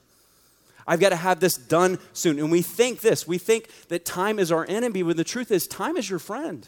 I've 0.87 0.99
got 0.99 1.09
to 1.09 1.15
have 1.17 1.39
this 1.39 1.55
done 1.55 1.99
soon. 2.13 2.39
And 2.39 2.49
we 2.51 2.63
think 2.63 3.01
this 3.01 3.27
we 3.27 3.37
think 3.37 3.69
that 3.89 4.05
time 4.05 4.39
is 4.39 4.51
our 4.51 4.65
enemy, 4.67 5.03
when 5.03 5.17
the 5.17 5.23
truth 5.23 5.51
is, 5.51 5.67
time 5.67 5.95
is 5.95 6.09
your 6.09 6.17
friend. 6.17 6.67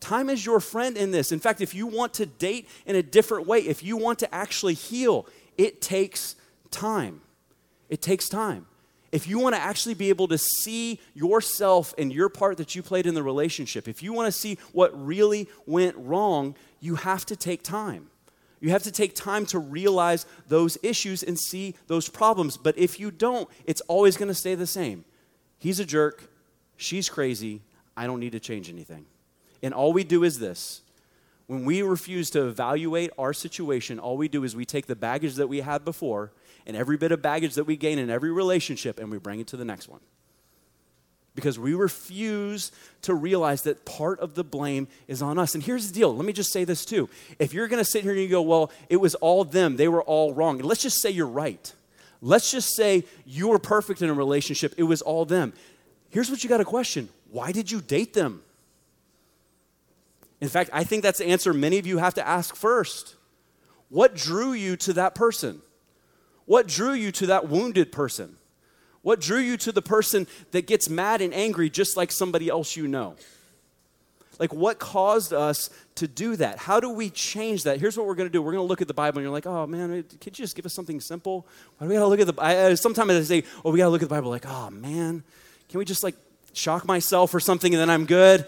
Time 0.00 0.28
is 0.28 0.44
your 0.44 0.58
friend 0.58 0.96
in 0.96 1.12
this. 1.12 1.30
In 1.30 1.38
fact, 1.38 1.60
if 1.60 1.72
you 1.72 1.86
want 1.86 2.14
to 2.14 2.26
date 2.26 2.68
in 2.84 2.96
a 2.96 3.02
different 3.02 3.46
way, 3.46 3.60
if 3.60 3.80
you 3.80 3.96
want 3.96 4.18
to 4.18 4.34
actually 4.34 4.74
heal, 4.74 5.28
it 5.56 5.80
takes 5.80 6.34
time. 6.72 7.20
It 7.88 8.02
takes 8.02 8.28
time 8.28 8.66
if 9.12 9.26
you 9.28 9.38
want 9.38 9.54
to 9.54 9.60
actually 9.60 9.94
be 9.94 10.08
able 10.08 10.28
to 10.28 10.38
see 10.38 11.00
yourself 11.14 11.94
and 11.96 12.12
your 12.12 12.28
part 12.28 12.56
that 12.58 12.74
you 12.74 12.82
played 12.82 13.06
in 13.06 13.14
the 13.14 13.22
relationship, 13.22 13.88
if 13.88 14.02
you 14.02 14.12
want 14.12 14.26
to 14.26 14.32
see 14.32 14.58
what 14.72 14.90
really 14.94 15.48
went 15.66 15.96
wrong, 15.96 16.54
you 16.80 16.96
have 16.96 17.24
to 17.26 17.36
take 17.36 17.62
time. 17.62 18.08
You 18.60 18.70
have 18.70 18.82
to 18.84 18.92
take 18.92 19.14
time 19.14 19.46
to 19.46 19.58
realize 19.58 20.26
those 20.48 20.78
issues 20.82 21.22
and 21.22 21.38
see 21.38 21.74
those 21.86 22.08
problems. 22.08 22.56
But 22.56 22.76
if 22.78 22.98
you 22.98 23.10
don't, 23.10 23.48
it's 23.64 23.80
always 23.82 24.16
going 24.16 24.28
to 24.28 24.34
stay 24.34 24.54
the 24.54 24.66
same. 24.66 25.04
He's 25.58 25.78
a 25.78 25.84
jerk. 25.84 26.30
She's 26.76 27.08
crazy. 27.08 27.62
I 27.96 28.06
don't 28.06 28.20
need 28.20 28.32
to 28.32 28.40
change 28.40 28.68
anything. 28.68 29.06
And 29.62 29.72
all 29.72 29.92
we 29.92 30.04
do 30.04 30.24
is 30.24 30.38
this 30.38 30.82
when 31.46 31.64
we 31.64 31.82
refuse 31.82 32.30
to 32.30 32.48
evaluate 32.48 33.10
our 33.18 33.32
situation, 33.32 33.98
all 33.98 34.16
we 34.16 34.28
do 34.28 34.42
is 34.44 34.56
we 34.56 34.64
take 34.64 34.86
the 34.86 34.96
baggage 34.96 35.36
that 35.36 35.46
we 35.46 35.60
had 35.60 35.84
before 35.84 36.32
and 36.66 36.76
every 36.76 36.96
bit 36.96 37.12
of 37.12 37.22
baggage 37.22 37.54
that 37.54 37.64
we 37.64 37.76
gain 37.76 37.98
in 37.98 38.10
every 38.10 38.32
relationship 38.32 38.98
and 38.98 39.10
we 39.10 39.18
bring 39.18 39.38
it 39.38 39.46
to 39.48 39.56
the 39.56 39.64
next 39.64 39.88
one. 39.88 40.00
Because 41.36 41.58
we 41.58 41.74
refuse 41.74 42.72
to 43.02 43.14
realize 43.14 43.62
that 43.62 43.84
part 43.84 44.18
of 44.20 44.34
the 44.34 44.42
blame 44.42 44.88
is 45.06 45.20
on 45.22 45.38
us. 45.38 45.54
And 45.54 45.62
here's 45.62 45.86
the 45.86 45.94
deal 45.94 46.16
let 46.16 46.24
me 46.24 46.32
just 46.32 46.50
say 46.50 46.64
this 46.64 46.84
too. 46.84 47.08
If 47.38 47.54
you're 47.54 47.68
going 47.68 47.82
to 47.82 47.88
sit 47.88 48.02
here 48.02 48.12
and 48.12 48.20
you 48.20 48.28
go, 48.28 48.42
well, 48.42 48.72
it 48.88 48.96
was 48.96 49.14
all 49.16 49.44
them, 49.44 49.76
they 49.76 49.86
were 49.86 50.02
all 50.02 50.32
wrong, 50.32 50.58
let's 50.58 50.82
just 50.82 51.00
say 51.00 51.10
you're 51.10 51.26
right. 51.26 51.72
Let's 52.22 52.50
just 52.50 52.74
say 52.74 53.04
you 53.26 53.48
were 53.48 53.58
perfect 53.58 54.02
in 54.02 54.08
a 54.08 54.14
relationship, 54.14 54.74
it 54.78 54.84
was 54.84 55.02
all 55.02 55.26
them. 55.26 55.52
Here's 56.08 56.30
what 56.30 56.42
you 56.42 56.48
got 56.48 56.58
to 56.58 56.64
question 56.64 57.08
why 57.30 57.52
did 57.52 57.70
you 57.70 57.80
date 57.80 58.14
them? 58.14 58.42
In 60.40 60.48
fact, 60.48 60.70
I 60.72 60.84
think 60.84 61.02
that's 61.02 61.18
the 61.18 61.26
answer 61.26 61.54
many 61.54 61.78
of 61.78 61.86
you 61.86 61.98
have 61.98 62.14
to 62.14 62.26
ask 62.26 62.54
first. 62.54 63.16
What 63.88 64.14
drew 64.14 64.52
you 64.52 64.76
to 64.78 64.92
that 64.94 65.14
person? 65.14 65.62
What 66.44 66.66
drew 66.68 66.92
you 66.92 67.12
to 67.12 67.26
that 67.26 67.48
wounded 67.48 67.90
person? 67.90 68.36
What 69.02 69.20
drew 69.20 69.38
you 69.38 69.56
to 69.58 69.72
the 69.72 69.82
person 69.82 70.26
that 70.50 70.66
gets 70.66 70.88
mad 70.88 71.20
and 71.20 71.32
angry 71.32 71.70
just 71.70 71.96
like 71.96 72.10
somebody 72.10 72.48
else 72.48 72.76
you 72.76 72.88
know? 72.88 73.14
Like, 74.38 74.52
what 74.52 74.78
caused 74.78 75.32
us 75.32 75.70
to 75.94 76.06
do 76.06 76.36
that? 76.36 76.58
How 76.58 76.78
do 76.78 76.90
we 76.90 77.08
change 77.08 77.62
that? 77.62 77.80
Here's 77.80 77.96
what 77.96 78.06
we're 78.06 78.14
going 78.14 78.28
to 78.28 78.32
do. 78.32 78.42
We're 78.42 78.52
going 78.52 78.64
to 78.64 78.68
look 78.68 78.82
at 78.82 78.88
the 78.88 78.94
Bible, 78.94 79.18
and 79.18 79.24
you're 79.24 79.32
like, 79.32 79.46
oh, 79.46 79.66
man, 79.66 80.02
could 80.20 80.38
you 80.38 80.44
just 80.44 80.54
give 80.54 80.66
us 80.66 80.74
something 80.74 81.00
simple? 81.00 81.46
Why 81.78 81.86
do 81.86 81.88
we 81.88 81.94
got 81.94 82.02
to 82.02 82.06
look 82.08 82.20
at 82.20 82.26
the 82.26 82.34
Bible? 82.34 82.76
Sometimes 82.76 83.12
I 83.12 83.22
say, 83.22 83.44
oh, 83.64 83.70
we 83.70 83.78
got 83.78 83.84
to 83.84 83.90
look 83.90 84.02
at 84.02 84.08
the 84.08 84.14
Bible, 84.14 84.30
like, 84.30 84.44
oh, 84.46 84.68
man, 84.70 85.22
can 85.70 85.78
we 85.78 85.86
just, 85.86 86.02
like, 86.02 86.16
shock 86.52 86.84
myself 86.84 87.32
or 87.32 87.40
something, 87.40 87.72
and 87.72 87.80
then 87.80 87.88
I'm 87.88 88.04
good? 88.04 88.44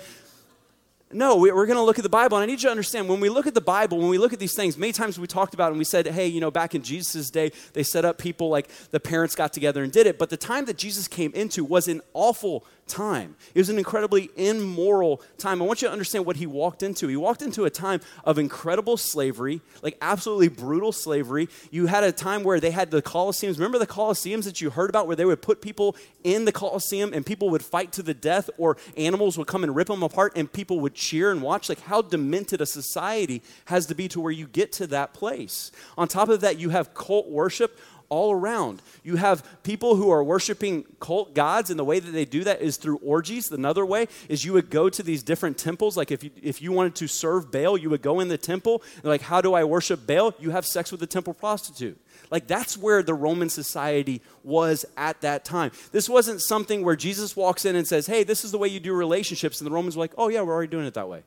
No, 1.10 1.36
we're 1.36 1.66
going 1.66 1.78
to 1.78 1.82
look 1.82 1.98
at 1.98 2.02
the 2.02 2.10
Bible. 2.10 2.36
And 2.36 2.42
I 2.42 2.46
need 2.46 2.60
you 2.62 2.68
to 2.68 2.70
understand 2.70 3.08
when 3.08 3.18
we 3.18 3.30
look 3.30 3.46
at 3.46 3.54
the 3.54 3.62
Bible, 3.62 3.98
when 3.98 4.08
we 4.08 4.18
look 4.18 4.34
at 4.34 4.38
these 4.38 4.54
things, 4.54 4.76
many 4.76 4.92
times 4.92 5.18
we 5.18 5.26
talked 5.26 5.54
about 5.54 5.70
and 5.70 5.78
we 5.78 5.84
said, 5.84 6.06
hey, 6.06 6.26
you 6.26 6.38
know, 6.38 6.50
back 6.50 6.74
in 6.74 6.82
Jesus' 6.82 7.30
day, 7.30 7.50
they 7.72 7.82
set 7.82 8.04
up 8.04 8.18
people 8.18 8.50
like 8.50 8.68
the 8.90 9.00
parents 9.00 9.34
got 9.34 9.54
together 9.54 9.82
and 9.82 9.90
did 9.90 10.06
it. 10.06 10.18
But 10.18 10.28
the 10.28 10.36
time 10.36 10.66
that 10.66 10.76
Jesus 10.76 11.08
came 11.08 11.32
into 11.32 11.64
was 11.64 11.88
an 11.88 12.02
awful 12.12 12.66
time. 12.88 13.36
It 13.54 13.58
was 13.58 13.68
an 13.68 13.78
incredibly 13.78 14.30
immoral 14.36 15.22
time. 15.36 15.62
I 15.62 15.64
want 15.64 15.82
you 15.82 15.88
to 15.88 15.92
understand 15.92 16.26
what 16.26 16.36
he 16.36 16.46
walked 16.46 16.82
into. 16.82 17.06
He 17.08 17.16
walked 17.16 17.42
into 17.42 17.64
a 17.64 17.70
time 17.70 18.00
of 18.24 18.38
incredible 18.38 18.96
slavery, 18.96 19.60
like 19.82 19.96
absolutely 20.00 20.48
brutal 20.48 20.92
slavery. 20.92 21.48
You 21.70 21.86
had 21.86 22.04
a 22.04 22.12
time 22.12 22.42
where 22.42 22.60
they 22.60 22.70
had 22.70 22.90
the 22.90 23.02
Colosseums. 23.02 23.54
Remember 23.54 23.78
the 23.78 23.86
Colosseums 23.86 24.44
that 24.44 24.60
you 24.60 24.70
heard 24.70 24.90
about 24.90 25.06
where 25.06 25.16
they 25.16 25.24
would 25.24 25.42
put 25.42 25.60
people 25.60 25.96
in 26.24 26.44
the 26.44 26.52
Colosseum 26.52 27.12
and 27.12 27.24
people 27.24 27.50
would 27.50 27.64
fight 27.64 27.92
to 27.92 28.02
the 28.02 28.14
death 28.14 28.50
or 28.58 28.76
animals 28.96 29.38
would 29.38 29.46
come 29.46 29.62
and 29.62 29.76
rip 29.76 29.88
them 29.88 30.02
apart 30.02 30.32
and 30.36 30.52
people 30.52 30.80
would 30.80 30.94
cheer 30.94 31.30
and 31.30 31.42
watch? 31.42 31.68
Like 31.68 31.80
how 31.80 32.02
demented 32.02 32.60
a 32.60 32.66
society 32.66 33.42
has 33.66 33.86
to 33.86 33.94
be 33.94 34.08
to 34.08 34.20
where 34.20 34.32
you 34.32 34.46
get 34.46 34.72
to 34.72 34.86
that 34.88 35.14
place. 35.14 35.70
On 35.96 36.08
top 36.08 36.28
of 36.28 36.40
that, 36.40 36.58
you 36.58 36.70
have 36.70 36.94
cult 36.94 37.28
worship 37.28 37.78
all 38.08 38.32
around. 38.32 38.82
You 39.02 39.16
have 39.16 39.62
people 39.62 39.96
who 39.96 40.10
are 40.10 40.22
worshiping 40.24 40.84
cult 41.00 41.34
gods, 41.34 41.70
and 41.70 41.78
the 41.78 41.84
way 41.84 42.00
that 42.00 42.10
they 42.10 42.24
do 42.24 42.44
that 42.44 42.60
is 42.62 42.76
through 42.76 42.98
orgies. 42.98 43.50
Another 43.50 43.84
way 43.84 44.08
is 44.28 44.44
you 44.44 44.52
would 44.54 44.70
go 44.70 44.88
to 44.88 45.02
these 45.02 45.22
different 45.22 45.58
temples. 45.58 45.96
Like 45.96 46.10
if 46.10 46.24
you, 46.24 46.30
if 46.42 46.62
you 46.62 46.72
wanted 46.72 46.94
to 46.96 47.06
serve 47.06 47.50
Baal, 47.50 47.76
you 47.76 47.90
would 47.90 48.02
go 48.02 48.20
in 48.20 48.28
the 48.28 48.38
temple. 48.38 48.82
like, 49.02 49.22
how 49.22 49.40
do 49.40 49.54
I 49.54 49.64
worship 49.64 50.06
Baal? 50.06 50.34
You 50.38 50.50
have 50.50 50.66
sex 50.66 50.90
with 50.90 51.00
the 51.00 51.06
temple 51.06 51.34
prostitute. 51.34 51.98
Like 52.30 52.46
that's 52.46 52.76
where 52.76 53.02
the 53.02 53.14
Roman 53.14 53.48
society 53.48 54.22
was 54.42 54.84
at 54.96 55.20
that 55.20 55.44
time. 55.44 55.70
This 55.92 56.08
wasn't 56.08 56.40
something 56.40 56.84
where 56.84 56.96
Jesus 56.96 57.36
walks 57.36 57.64
in 57.64 57.76
and 57.76 57.86
says, 57.86 58.06
hey, 58.06 58.24
this 58.24 58.44
is 58.44 58.50
the 58.50 58.58
way 58.58 58.68
you 58.68 58.80
do 58.80 58.92
relationships. 58.92 59.60
And 59.60 59.66
the 59.66 59.74
Romans 59.74 59.96
were 59.96 60.02
like, 60.02 60.14
oh, 60.18 60.28
yeah, 60.28 60.42
we're 60.42 60.52
already 60.52 60.70
doing 60.70 60.86
it 60.86 60.94
that 60.94 61.08
way. 61.08 61.22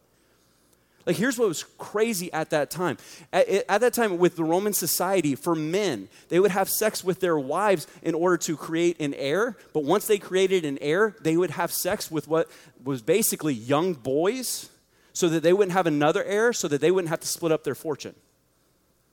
Like, 1.06 1.16
here's 1.16 1.38
what 1.38 1.48
was 1.48 1.64
crazy 1.78 2.32
at 2.32 2.52
that 2.52 2.70
time. 2.70 2.98
At, 3.34 3.48
at, 3.48 3.82
that 3.82 3.94
time, 3.94 4.18
with 4.18 4.36
the 4.36 4.44
Roman 4.44 4.74
society, 4.74 5.36
for 5.36 5.56
men, 5.56 6.10
they 6.30 6.40
would 6.40 6.52
have 6.52 6.70
sex 6.70 7.04
with 7.04 7.20
their 7.20 7.38
wives 7.40 7.88
in 8.04 8.14
order 8.14 8.38
to 8.38 8.56
create 8.56 9.00
an 9.00 9.14
heir. 9.16 9.58
But 9.74 9.84
once 9.84 10.08
they 10.08 10.18
created 10.18 10.64
an 10.66 10.78
heir, 10.80 11.16
they 11.22 11.38
would 11.38 11.52
have 11.52 11.72
sex 11.72 12.12
with 12.12 12.28
what 12.28 12.50
was 12.84 13.02
basically 13.02 13.54
young 13.54 13.94
boys 13.94 14.70
so 15.14 15.28
that 15.30 15.44
they 15.44 15.54
wouldn't 15.54 15.74
have 15.74 15.88
another 15.88 16.24
heir, 16.24 16.54
so 16.54 16.68
that 16.68 16.82
they 16.82 16.92
wouldn't 16.92 17.10
have 17.10 17.20
to 17.22 17.28
split 17.28 17.52
up 17.52 17.64
their 17.64 17.76
fortune. 17.76 18.16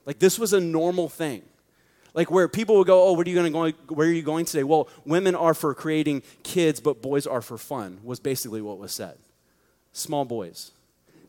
Like, 0.05 0.19
this 0.19 0.39
was 0.39 0.53
a 0.53 0.61
normal 0.61 1.09
thing. 1.09 1.43
Like 2.15 2.31
where 2.31 2.49
people 2.49 2.79
would 2.79 2.87
go, 2.87 3.07
oh, 3.07 3.13
where 3.13 3.23
are 3.23 3.29
you 3.29 3.35
going 3.35 3.53
to 3.53 3.73
go? 3.87 3.95
Where 3.95 4.09
are 4.09 4.11
you 4.11 4.23
going 4.23 4.45
today? 4.45 4.65
Well, 4.65 4.89
women 5.05 5.37
are 5.37 5.55
for 5.55 5.75
creating 5.75 6.23
kids, 6.43 6.81
but 6.81 7.01
boys 7.01 7.27
are 7.29 7.43
for 7.43 7.59
fun. 7.59 8.01
Was 8.03 8.19
basically 8.19 8.61
what 8.61 8.79
was 8.79 8.93
said. 8.93 9.19
Small 9.93 10.25
boys. 10.25 10.73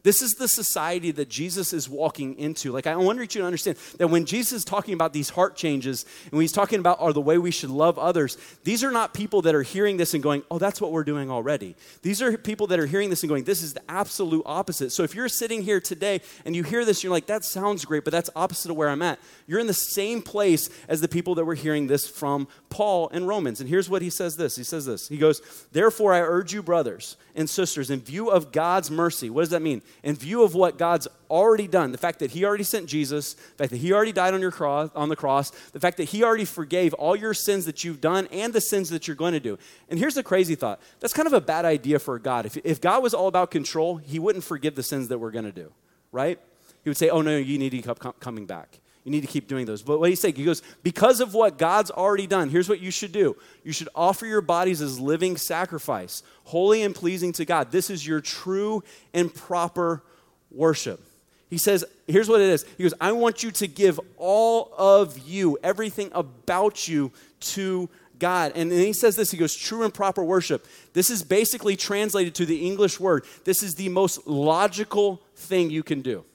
This 0.09 0.23
is 0.23 0.31
the 0.31 0.47
society 0.47 1.11
that 1.11 1.29
Jesus 1.29 1.71
is 1.71 1.87
walking 1.87 2.35
into. 2.39 2.71
Like, 2.71 2.87
I 2.87 2.95
want 2.95 3.19
you 3.19 3.27
to 3.27 3.45
understand 3.45 3.77
that 3.99 4.07
when 4.07 4.25
Jesus 4.25 4.53
is 4.53 4.65
talking 4.65 4.95
about 4.95 5.13
these 5.13 5.29
heart 5.29 5.55
changes 5.55 6.03
and 6.23 6.31
when 6.31 6.41
he's 6.41 6.51
talking 6.51 6.79
about 6.79 6.99
are 6.99 7.13
the 7.13 7.21
way 7.21 7.37
we 7.37 7.51
should 7.51 7.69
love 7.69 7.99
others, 7.99 8.35
these 8.63 8.83
are 8.83 8.89
not 8.89 9.13
people 9.13 9.43
that 9.43 9.53
are 9.53 9.61
hearing 9.61 9.97
this 9.97 10.15
and 10.15 10.23
going, 10.23 10.41
oh, 10.49 10.57
that's 10.57 10.81
what 10.81 10.91
we're 10.91 11.03
doing 11.03 11.29
already. 11.29 11.75
These 12.01 12.23
are 12.23 12.35
people 12.39 12.65
that 12.67 12.79
are 12.79 12.87
hearing 12.87 13.11
this 13.11 13.21
and 13.21 13.29
going, 13.29 13.43
this 13.43 13.61
is 13.61 13.75
the 13.75 13.83
absolute 13.87 14.41
opposite. 14.47 14.91
So 14.93 15.03
if 15.03 15.13
you're 15.13 15.29
sitting 15.29 15.61
here 15.61 15.79
today 15.79 16.21
and 16.43 16.55
you 16.55 16.63
hear 16.63 16.85
this, 16.85 17.03
you're 17.03 17.13
like, 17.13 17.27
that 17.27 17.43
sounds 17.43 17.85
great, 17.85 18.03
but 18.03 18.09
that's 18.09 18.31
opposite 18.35 18.71
of 18.71 18.77
where 18.77 18.89
I'm 18.89 19.03
at. 19.03 19.19
You're 19.45 19.59
in 19.59 19.67
the 19.67 19.75
same 19.75 20.23
place 20.23 20.71
as 20.87 21.01
the 21.01 21.07
people 21.07 21.35
that 21.35 21.45
were 21.45 21.53
hearing 21.53 21.85
this 21.85 22.07
from 22.07 22.47
Paul 22.71 23.09
in 23.09 23.27
Romans. 23.27 23.59
And 23.59 23.69
here's 23.69 23.91
what 23.91 24.01
he 24.01 24.09
says 24.09 24.37
this 24.37 24.55
He 24.55 24.63
says 24.63 24.87
this. 24.87 25.07
He 25.07 25.17
goes, 25.17 25.67
Therefore, 25.71 26.13
I 26.13 26.21
urge 26.21 26.51
you, 26.51 26.63
brothers 26.63 27.15
and 27.35 27.47
sisters, 27.47 27.91
in 27.91 27.99
view 27.99 28.31
of 28.31 28.51
God's 28.51 28.89
mercy, 28.89 29.29
what 29.29 29.41
does 29.41 29.51
that 29.51 29.61
mean? 29.61 29.83
In 30.03 30.15
view 30.15 30.43
of 30.43 30.55
what 30.55 30.77
God's 30.77 31.07
already 31.29 31.67
done, 31.67 31.91
the 31.91 31.97
fact 31.97 32.19
that 32.19 32.31
He 32.31 32.45
already 32.45 32.63
sent 32.63 32.87
Jesus, 32.87 33.33
the 33.33 33.57
fact 33.57 33.71
that 33.71 33.77
He 33.77 33.91
already 33.91 34.11
died 34.11 34.33
on, 34.33 34.41
your 34.41 34.51
cross, 34.51 34.89
on 34.95 35.09
the 35.09 35.15
cross, 35.15 35.51
the 35.71 35.79
fact 35.79 35.97
that 35.97 36.05
He 36.05 36.23
already 36.23 36.45
forgave 36.45 36.93
all 36.93 37.15
your 37.15 37.33
sins 37.33 37.65
that 37.65 37.83
you've 37.83 38.01
done 38.01 38.27
and 38.31 38.53
the 38.53 38.61
sins 38.61 38.89
that 38.89 39.07
you're 39.07 39.15
going 39.15 39.33
to 39.33 39.39
do. 39.39 39.57
And 39.89 39.99
here's 39.99 40.15
the 40.15 40.23
crazy 40.23 40.55
thought 40.55 40.79
that's 40.99 41.13
kind 41.13 41.27
of 41.27 41.33
a 41.33 41.41
bad 41.41 41.65
idea 41.65 41.99
for 41.99 42.17
God. 42.19 42.45
If, 42.45 42.57
if 42.63 42.79
God 42.79 43.03
was 43.03 43.13
all 43.13 43.27
about 43.27 43.51
control, 43.51 43.97
He 43.97 44.19
wouldn't 44.19 44.43
forgive 44.43 44.75
the 44.75 44.83
sins 44.83 45.09
that 45.09 45.19
we're 45.19 45.31
going 45.31 45.45
to 45.45 45.51
do, 45.51 45.71
right? 46.11 46.39
He 46.83 46.89
would 46.89 46.97
say, 46.97 47.09
Oh, 47.09 47.21
no, 47.21 47.37
you 47.37 47.57
need 47.57 47.71
to 47.71 47.81
keep 47.81 48.19
coming 48.19 48.45
back. 48.45 48.79
You 49.03 49.11
need 49.11 49.21
to 49.21 49.27
keep 49.27 49.47
doing 49.47 49.65
those. 49.65 49.81
But 49.81 49.99
what 49.99 50.09
he's 50.09 50.19
saying, 50.19 50.35
he 50.35 50.43
goes, 50.43 50.61
because 50.83 51.21
of 51.21 51.33
what 51.33 51.57
God's 51.57 51.89
already 51.89 52.27
done, 52.27 52.49
here's 52.49 52.67
what 52.67 52.79
you 52.79 52.91
should 52.91 53.11
do. 53.11 53.35
You 53.63 53.71
should 53.71 53.89
offer 53.95 54.25
your 54.25 54.41
bodies 54.41 54.81
as 54.81 54.99
living 54.99 55.37
sacrifice, 55.37 56.21
holy 56.43 56.83
and 56.83 56.93
pleasing 56.93 57.31
to 57.33 57.45
God. 57.45 57.71
This 57.71 57.89
is 57.89 58.05
your 58.05 58.19
true 58.19 58.83
and 59.13 59.33
proper 59.33 60.03
worship. 60.51 61.01
He 61.49 61.57
says, 61.57 61.85
here's 62.07 62.29
what 62.29 62.41
it 62.41 62.49
is. 62.49 62.65
He 62.77 62.83
goes, 62.83 62.93
I 63.01 63.11
want 63.13 63.41
you 63.41 63.51
to 63.51 63.67
give 63.67 63.99
all 64.17 64.71
of 64.77 65.17
you, 65.17 65.57
everything 65.63 66.11
about 66.13 66.87
you 66.87 67.11
to 67.39 67.89
God. 68.19 68.51
And 68.53 68.71
then 68.71 68.79
he 68.79 68.93
says 68.93 69.15
this 69.15 69.31
he 69.31 69.37
goes, 69.37 69.55
true 69.55 69.83
and 69.83 69.93
proper 69.93 70.23
worship. 70.23 70.67
This 70.93 71.09
is 71.09 71.23
basically 71.23 71.75
translated 71.75 72.35
to 72.35 72.45
the 72.45 72.67
English 72.67 72.99
word. 72.99 73.25
This 73.45 73.63
is 73.63 73.75
the 73.75 73.89
most 73.89 74.27
logical 74.27 75.21
thing 75.35 75.69
you 75.71 75.83
can 75.83 76.01
do 76.01 76.25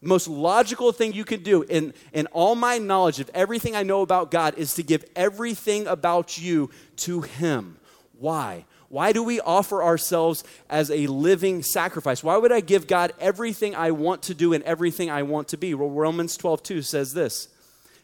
most 0.00 0.28
logical 0.28 0.92
thing 0.92 1.12
you 1.12 1.24
can 1.24 1.42
do 1.42 1.62
in, 1.62 1.92
in 2.12 2.26
all 2.28 2.54
my 2.54 2.78
knowledge 2.78 3.18
of 3.18 3.30
everything 3.34 3.74
I 3.74 3.82
know 3.82 4.02
about 4.02 4.30
God 4.30 4.54
is 4.56 4.74
to 4.74 4.82
give 4.82 5.04
everything 5.16 5.86
about 5.86 6.38
you 6.38 6.70
to 6.98 7.22
Him. 7.22 7.78
Why? 8.12 8.64
Why 8.88 9.12
do 9.12 9.22
we 9.22 9.40
offer 9.40 9.82
ourselves 9.82 10.44
as 10.70 10.90
a 10.90 11.08
living 11.08 11.62
sacrifice? 11.62 12.22
Why 12.22 12.36
would 12.36 12.52
I 12.52 12.60
give 12.60 12.86
God 12.86 13.12
everything 13.20 13.74
I 13.74 13.90
want 13.90 14.22
to 14.24 14.34
do 14.34 14.52
and 14.52 14.62
everything 14.64 15.10
I 15.10 15.22
want 15.22 15.48
to 15.48 15.56
be? 15.56 15.74
Well, 15.74 15.90
Romans 15.90 16.36
12, 16.36 16.62
2 16.62 16.82
says 16.82 17.12
this. 17.12 17.46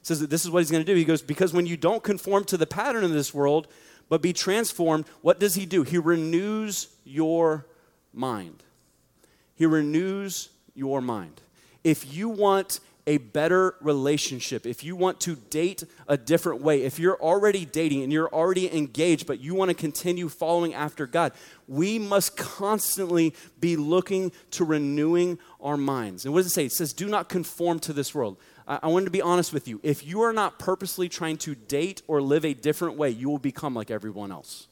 It 0.01 0.07
says 0.07 0.21
that 0.21 0.31
this 0.31 0.45
is 0.45 0.51
what 0.51 0.59
he's 0.59 0.71
going 0.71 0.85
to 0.85 0.93
do. 0.93 0.97
He 0.97 1.05
goes, 1.05 1.23
Because 1.23 1.55
when 1.55 1.65
you 1.65 1.77
don't 1.77 2.03
conform 2.03 2.45
to 2.45 2.57
the 2.57 2.67
pattern 2.67 3.05
of 3.05 3.13
this 3.13 3.33
world, 3.33 3.69
but 4.09 4.21
be 4.21 4.35
transformed, 4.35 5.07
what 5.23 5.41
does 5.41 5.55
he 5.55 5.65
do? 5.65 5.85
He 5.85 5.97
renews 5.97 6.89
your 7.05 7.67
mind. 8.13 8.63
He 9.55 9.65
renews 9.65 10.51
your 10.75 11.01
mind 11.01 11.41
if 11.85 12.13
you 12.13 12.29
want 12.29 12.81
a 13.07 13.19
better 13.19 13.75
relationship, 13.81 14.65
if 14.65 14.83
you 14.83 14.97
want 14.97 15.21
to 15.21 15.37
date 15.37 15.85
a 16.09 16.17
different 16.17 16.63
way, 16.63 16.83
if 16.83 16.99
you're 16.99 17.21
already 17.21 17.67
dating 17.67 18.03
and 18.03 18.11
you're 18.11 18.33
already 18.33 18.75
engaged, 18.75 19.27
but 19.27 19.41
you 19.41 19.55
want 19.55 19.69
to 19.69 19.75
continue 19.75 20.29
following 20.29 20.73
after 20.73 21.07
God, 21.07 21.33
we 21.69 21.99
must 21.99 22.37
constantly 22.37 23.35
be 23.61 23.77
looking 23.77 24.33
to 24.53 24.65
renewing 24.65 25.39
our 25.61 25.77
minds. 25.77 26.25
And 26.25 26.33
what 26.33 26.41
does 26.41 26.53
it 26.53 26.55
say? 26.55 26.65
It 26.65 26.73
says, 26.73 26.95
do 26.95 27.07
not 27.07 27.29
conform 27.29 27.79
to 27.81 27.93
this 27.93 28.15
world. 28.15 28.39
I, 28.67 28.81
I 28.85 28.87
want 28.89 29.05
to 29.05 29.11
be 29.11 29.23
honest 29.23 29.53
with 29.53 29.69
you. 29.69 29.81
If 29.83 30.07
you 30.07 30.23
are 30.23 30.33
not 30.33 30.59
purposely 30.59 31.11
trying 31.11 31.37
to 31.39 31.55
date 31.55 32.01
or 32.07 32.23
live 32.23 32.47
a 32.47 32.55
different 32.55 32.97
way, 32.97 33.11
you 33.11 33.29
will 33.29 33.39
become 33.39 33.75
like 33.75 33.91
everyone 33.91 34.33
else. 34.33 34.67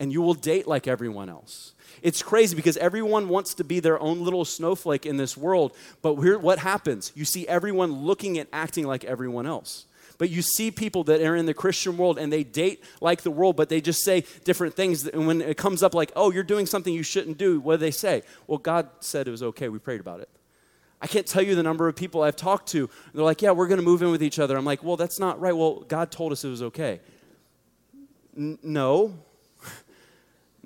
And 0.00 0.12
you 0.12 0.22
will 0.22 0.34
date 0.34 0.66
like 0.66 0.86
everyone 0.86 1.28
else. 1.28 1.72
It's 2.02 2.22
crazy 2.22 2.54
because 2.54 2.76
everyone 2.76 3.28
wants 3.28 3.54
to 3.54 3.64
be 3.64 3.80
their 3.80 3.98
own 3.98 4.22
little 4.22 4.44
snowflake 4.44 5.04
in 5.04 5.16
this 5.16 5.36
world, 5.36 5.74
but 6.02 6.14
what 6.14 6.58
happens? 6.60 7.12
You 7.16 7.24
see 7.24 7.46
everyone 7.48 7.92
looking 7.92 8.38
and 8.38 8.48
acting 8.52 8.86
like 8.86 9.04
everyone 9.04 9.46
else. 9.46 9.86
But 10.18 10.30
you 10.30 10.42
see 10.42 10.70
people 10.72 11.04
that 11.04 11.20
are 11.22 11.36
in 11.36 11.46
the 11.46 11.54
Christian 11.54 11.96
world 11.96 12.18
and 12.18 12.32
they 12.32 12.42
date 12.42 12.82
like 13.00 13.22
the 13.22 13.30
world, 13.30 13.56
but 13.56 13.68
they 13.68 13.80
just 13.80 14.02
say 14.02 14.24
different 14.44 14.74
things. 14.74 15.06
And 15.06 15.28
when 15.28 15.40
it 15.40 15.56
comes 15.56 15.82
up 15.82 15.94
like, 15.94 16.10
oh, 16.16 16.32
you're 16.32 16.42
doing 16.42 16.66
something 16.66 16.92
you 16.92 17.04
shouldn't 17.04 17.38
do, 17.38 17.60
what 17.60 17.74
do 17.74 17.78
they 17.78 17.92
say? 17.92 18.22
Well, 18.48 18.58
God 18.58 18.88
said 19.00 19.28
it 19.28 19.30
was 19.30 19.44
okay. 19.44 19.68
We 19.68 19.78
prayed 19.78 20.00
about 20.00 20.20
it. 20.20 20.28
I 21.00 21.06
can't 21.06 21.26
tell 21.26 21.42
you 21.42 21.54
the 21.54 21.62
number 21.62 21.86
of 21.86 21.94
people 21.94 22.22
I've 22.22 22.34
talked 22.34 22.68
to. 22.70 22.90
They're 23.14 23.24
like, 23.24 23.40
yeah, 23.40 23.52
we're 23.52 23.68
going 23.68 23.78
to 23.78 23.84
move 23.84 24.02
in 24.02 24.10
with 24.10 24.22
each 24.22 24.40
other. 24.40 24.56
I'm 24.56 24.64
like, 24.64 24.82
well, 24.82 24.96
that's 24.96 25.20
not 25.20 25.40
right. 25.40 25.56
Well, 25.56 25.84
God 25.86 26.10
told 26.10 26.32
us 26.32 26.44
it 26.44 26.48
was 26.48 26.62
okay. 26.62 27.00
N- 28.36 28.58
no, 28.64 29.14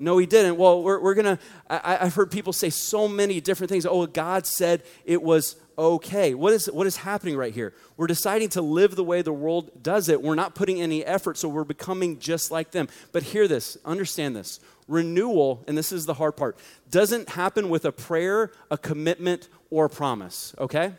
no, 0.03 0.17
he 0.17 0.25
didn't. 0.25 0.57
Well, 0.57 0.83
we're, 0.83 0.99
we're 0.99 1.13
going 1.13 1.37
to, 1.37 1.39
I've 1.69 2.13
heard 2.13 2.29
people 2.29 2.51
say 2.51 2.69
so 2.69 3.07
many 3.07 3.39
different 3.39 3.69
things. 3.69 3.85
Oh, 3.85 4.05
God 4.05 4.45
said 4.45 4.83
it 5.05 5.23
was 5.23 5.55
okay. 5.77 6.33
What 6.33 6.51
is, 6.51 6.65
what 6.65 6.85
is 6.85 6.97
happening 6.97 7.37
right 7.37 7.53
here? 7.53 7.73
We're 7.95 8.07
deciding 8.07 8.49
to 8.49 8.61
live 8.61 8.97
the 8.97 9.03
way 9.03 9.21
the 9.21 9.31
world 9.31 9.81
does 9.81 10.09
it. 10.09 10.21
We're 10.21 10.35
not 10.35 10.55
putting 10.55 10.81
any 10.81 11.05
effort, 11.05 11.37
so 11.37 11.47
we're 11.47 11.63
becoming 11.63 12.19
just 12.19 12.51
like 12.51 12.71
them. 12.71 12.89
But 13.13 13.23
hear 13.23 13.47
this, 13.47 13.77
understand 13.85 14.35
this. 14.35 14.59
Renewal, 14.89 15.63
and 15.69 15.77
this 15.77 15.93
is 15.93 16.05
the 16.05 16.15
hard 16.15 16.35
part, 16.35 16.57
doesn't 16.91 17.29
happen 17.29 17.69
with 17.69 17.85
a 17.85 17.93
prayer, 17.93 18.51
a 18.69 18.77
commitment, 18.77 19.47
or 19.69 19.85
a 19.85 19.89
promise, 19.89 20.53
okay? 20.59 20.93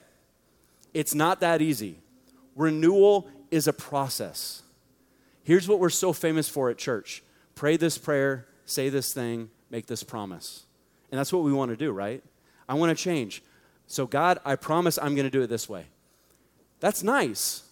It's 0.95 1.15
not 1.15 1.41
that 1.41 1.61
easy. 1.61 1.99
Renewal 2.57 3.29
is 3.51 3.69
a 3.69 3.73
process. 3.75 4.63
Here's 5.43 5.69
what 5.69 5.79
we're 5.79 5.91
so 5.91 6.15
famous 6.15 6.49
for 6.49 6.71
at 6.71 6.79
church 6.79 7.23
pray 7.55 7.77
this 7.77 7.99
prayer 7.99 8.47
say 8.67 8.89
this 8.89 9.13
thing, 9.13 9.51
make 9.71 9.87
this 9.87 10.03
promise. 10.03 10.65
And 11.11 11.19
that's 11.19 11.33
what 11.33 11.43
we 11.43 11.53
want 11.53 11.71
to 11.71 11.77
do, 11.77 11.93
right? 11.93 12.23
I 12.69 12.75
want 12.75 12.97
to 12.97 13.03
change. 13.03 13.43
So, 13.87 14.07
God, 14.07 14.39
I 14.45 14.57
promise 14.57 14.99
I'm 14.99 15.15
going 15.15 15.27
to 15.27 15.31
do 15.31 15.43
it 15.43 15.49
this 15.49 15.69
way. 15.69 15.87
That's 16.81 17.03
nice. 17.03 17.63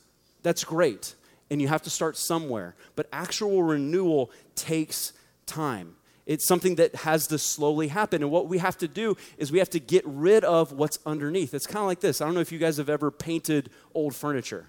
That's 0.42 0.64
great. 0.64 1.14
And 1.50 1.60
you 1.60 1.68
have 1.68 1.82
to 1.82 1.90
start 1.90 2.16
somewhere. 2.16 2.74
But 2.96 3.08
actual 3.12 3.62
renewal 3.62 4.30
takes 4.54 5.12
time. 5.46 5.96
It's 6.24 6.46
something 6.46 6.76
that 6.76 6.94
has 6.94 7.26
to 7.28 7.38
slowly 7.38 7.88
happen. 7.88 8.22
And 8.22 8.30
what 8.30 8.46
we 8.46 8.58
have 8.58 8.78
to 8.78 8.88
do 8.88 9.16
is 9.38 9.50
we 9.50 9.58
have 9.58 9.70
to 9.70 9.80
get 9.80 10.04
rid 10.06 10.44
of 10.44 10.72
what's 10.72 10.98
underneath. 11.04 11.52
It's 11.52 11.66
kind 11.66 11.78
of 11.78 11.86
like 11.86 12.00
this. 12.00 12.20
I 12.20 12.26
don't 12.26 12.34
know 12.34 12.40
if 12.40 12.52
you 12.52 12.58
guys 12.58 12.76
have 12.76 12.88
ever 12.88 13.10
painted 13.10 13.70
old 13.92 14.14
furniture. 14.14 14.66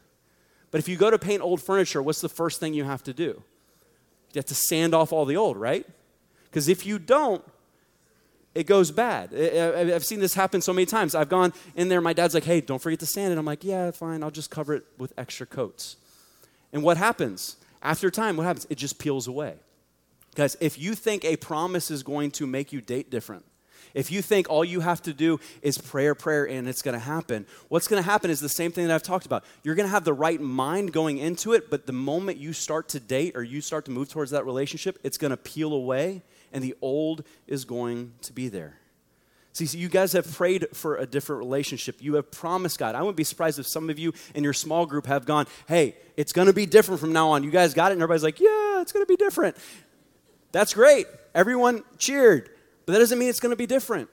But 0.72 0.80
if 0.80 0.88
you 0.88 0.98
go 0.98 1.12
to 1.12 1.20
paint 1.20 1.44
old 1.44 1.62
furniture, 1.62 2.01
what's 2.01 2.22
the 2.22 2.30
first 2.30 2.60
thing 2.60 2.74
you 2.74 2.86
have 2.86 3.03
to 3.03 3.13
do? 3.13 3.44
You 4.34 4.39
have 4.39 4.46
to 4.46 4.56
sand 4.56 4.96
off 4.96 5.13
all 5.13 5.25
the 5.25 5.38
old, 5.38 5.58
right? 5.58 5.86
Because 6.53 6.67
if 6.67 6.86
you 6.86 7.00
don't, 7.00 7.43
it 8.53 8.67
goes 8.67 8.91
bad. 8.91 9.33
I've 9.33 10.05
seen 10.05 10.19
this 10.19 10.36
happen 10.36 10.62
so 10.62 10.72
many 10.72 10.86
times. 10.86 11.15
I've 11.15 11.29
gone 11.29 11.51
in 11.75 11.89
there, 11.89 12.00
my 12.00 12.13
dad's 12.13 12.36
like, 12.36 12.43
hey, 12.43 12.62
don't 12.62 12.79
forget 12.79 13.00
to 13.00 13.07
sand 13.07 13.33
it. 13.33 13.39
I'm 13.39 13.45
like, 13.45 13.63
yeah, 13.63 13.89
fine, 13.89 14.22
I'll 14.22 14.29
just 14.29 14.51
cover 14.51 14.75
it 14.75 14.86
with 15.00 15.12
extra 15.17 15.48
coats. 15.48 15.95
And 16.72 16.83
what 16.83 16.98
happens? 16.98 17.57
After 17.81 18.12
time, 18.12 18.38
what 18.38 18.43
happens? 18.43 18.67
It 18.69 18.77
just 18.77 19.00
peels 19.00 19.27
away. 19.27 19.55
Guys, 20.36 20.55
if 20.60 20.77
you 20.77 20.93
think 20.93 21.25
a 21.25 21.38
promise 21.38 21.89
is 21.89 22.03
going 22.03 22.29
to 22.29 22.45
make 22.45 22.72
you 22.72 22.81
date 22.81 23.10
different, 23.10 23.43
If 23.93 24.12
you 24.12 24.22
think 24.22 24.50
all 24.50 24.65
you 24.65 24.79
have 24.79 25.01
to 25.03 25.13
do 25.13 25.39
is 25.62 25.77
prayer, 25.77 26.15
prayer, 26.15 26.48
and 26.48 26.67
it's 26.67 26.81
going 26.81 26.93
to 26.93 27.03
happen, 27.03 27.45
what's 27.69 27.88
going 27.88 28.01
to 28.01 28.10
happen 28.10 28.31
is 28.31 28.39
the 28.39 28.50
same 28.50 28.72
thing 28.72 28.88
that 28.88 28.93
I've 28.93 29.03
talked 29.03 29.25
about. 29.25 29.43
You're 29.63 29.75
going 29.75 29.88
to 29.88 29.91
have 29.91 30.03
the 30.03 30.13
right 30.13 30.41
mind 30.41 30.93
going 30.93 31.19
into 31.19 31.53
it, 31.53 31.69
but 31.69 31.86
the 31.86 31.93
moment 31.93 32.38
you 32.38 32.53
start 32.53 32.89
to 32.89 33.00
date 33.00 33.36
or 33.36 33.43
you 33.43 33.62
start 33.62 33.86
to 33.86 33.91
move 33.91 34.10
towards 34.10 34.31
that 34.31 34.45
relationship, 34.45 34.98
it's 35.03 35.17
going 35.17 35.31
to 35.31 35.38
peel 35.38 35.74
away, 35.74 36.24
and 36.53 36.63
the 36.63 36.75
old 36.81 37.25
is 37.48 37.65
going 37.65 38.13
to 38.22 38.31
be 38.31 38.48
there. 38.48 38.77
See, 39.53 39.67
so 39.67 39.77
you 39.77 39.88
guys 39.88 40.13
have 40.13 40.31
prayed 40.31 40.67
for 40.74 40.95
a 40.95 41.05
different 41.05 41.39
relationship. 41.39 41.98
You 42.01 42.15
have 42.15 42.31
promised 42.31 42.79
God. 42.79 42.95
I 42.95 43.01
wouldn't 43.01 43.17
be 43.17 43.24
surprised 43.24 43.60
if 43.60 43.67
some 43.67 43.89
of 43.89 44.00
you 44.00 44.13
in 44.33 44.43
your 44.43 44.53
small 44.53 44.88
group 44.88 45.05
have 45.05 45.25
gone, 45.25 45.45
hey, 45.67 45.95
it's 46.17 46.33
going 46.33 46.48
to 46.48 46.53
be 46.53 46.65
different 46.65 47.00
from 47.00 47.13
now 47.13 47.29
on. 47.29 47.43
You 47.43 47.51
guys 47.51 47.75
got 47.75 47.91
it? 47.91 47.93
And 47.93 48.01
everybody's 48.01 48.24
like, 48.24 48.39
yeah, 48.39 48.81
it's 48.81 48.91
going 48.91 49.05
to 49.05 49.07
be 49.07 49.15
different. 49.15 49.55
That's 50.51 50.74
great. 50.74 51.05
Everyone 51.36 51.83
cheered. 52.00 52.50
But 52.86 52.93
that 52.93 53.00
doesn't 53.00 53.19
mean 53.19 53.29
it's 53.29 53.39
going 53.39 53.51
to 53.51 53.55
be 53.55 53.67
different. 53.67 54.10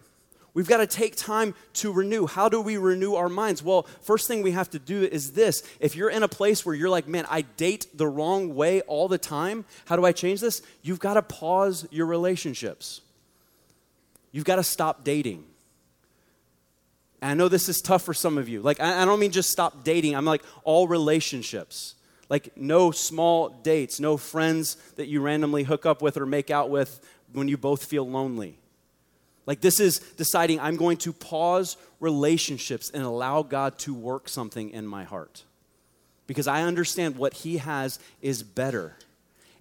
We've 0.53 0.69
got 0.69 0.79
to 0.79 0.87
take 0.87 1.15
time 1.15 1.55
to 1.75 1.93
renew. 1.93 2.27
How 2.27 2.49
do 2.49 2.61
we 2.61 2.77
renew 2.77 3.15
our 3.15 3.29
minds? 3.29 3.63
Well, 3.63 3.87
first 4.03 4.27
thing 4.27 4.43
we 4.43 4.51
have 4.51 4.71
to 4.71 4.79
do 4.79 5.05
is 5.05 5.33
this. 5.33 5.63
If 5.79 5.95
you're 5.95 6.11
in 6.11 6.23
a 6.23 6.29
place 6.29 6.67
where 6.67 6.75
you're 6.75 6.91
like, 6.91 7.07
man, 7.07 7.27
I 7.31 7.43
date 7.43 7.87
the 7.95 8.09
wrong 8.09 8.55
way 8.55 8.81
all 8.83 9.07
the 9.07 9.19
time, 9.19 9.65
how 9.85 9.97
do 9.97 10.05
I 10.05 10.13
change 10.13 10.41
this? 10.41 10.61
You've 10.83 10.99
got 10.99 11.15
to 11.15 11.23
pause 11.23 11.87
your 11.91 12.07
relationships. 12.07 13.01
You've 14.33 14.45
got 14.45 14.57
to 14.57 14.65
stop 14.65 15.05
dating. 15.05 15.45
And 17.23 17.31
I 17.31 17.35
know 17.35 17.49
this 17.49 17.69
is 17.69 17.81
tough 17.81 18.03
for 18.03 18.15
some 18.15 18.39
of 18.39 18.49
you. 18.49 18.61
Like, 18.61 18.81
I 18.81 19.05
don't 19.05 19.21
mean 19.21 19.31
just 19.31 19.51
stop 19.51 19.85
dating, 19.85 20.17
I'm 20.17 20.25
like 20.25 20.43
all 20.65 20.89
relationships. 20.89 21.95
Like, 22.29 22.57
no 22.57 22.93
small 22.93 23.49
dates, 23.49 23.99
no 23.99 24.17
friends 24.17 24.77
that 24.95 25.09
you 25.09 25.21
randomly 25.21 25.65
hook 25.65 25.85
up 25.85 26.01
with 26.01 26.17
or 26.17 26.27
make 26.27 26.49
out 26.49 26.71
with 26.71 27.01
when 27.33 27.49
you 27.49 27.59
both 27.59 27.85
feel 27.85 28.09
lonely. 28.09 28.60
Like, 29.47 29.61
this 29.61 29.81
is 29.81 29.99
deciding 29.99 30.61
I'm 30.61 30.77
going 30.77 30.97
to 30.99 31.13
pause 31.13 31.77
relationships 31.99 32.91
and 32.91 33.03
allow 33.03 33.43
God 33.43 33.79
to 33.81 33.95
work 33.95 34.29
something 34.29 34.71
in 34.71 34.87
my 34.87 35.05
heart. 35.05 35.45
Because 36.27 36.47
I 36.47 36.63
understand 36.63 37.17
what 37.17 37.35
He 37.35 37.59
has 37.59 37.99
is 38.23 38.43
better. 38.43 38.97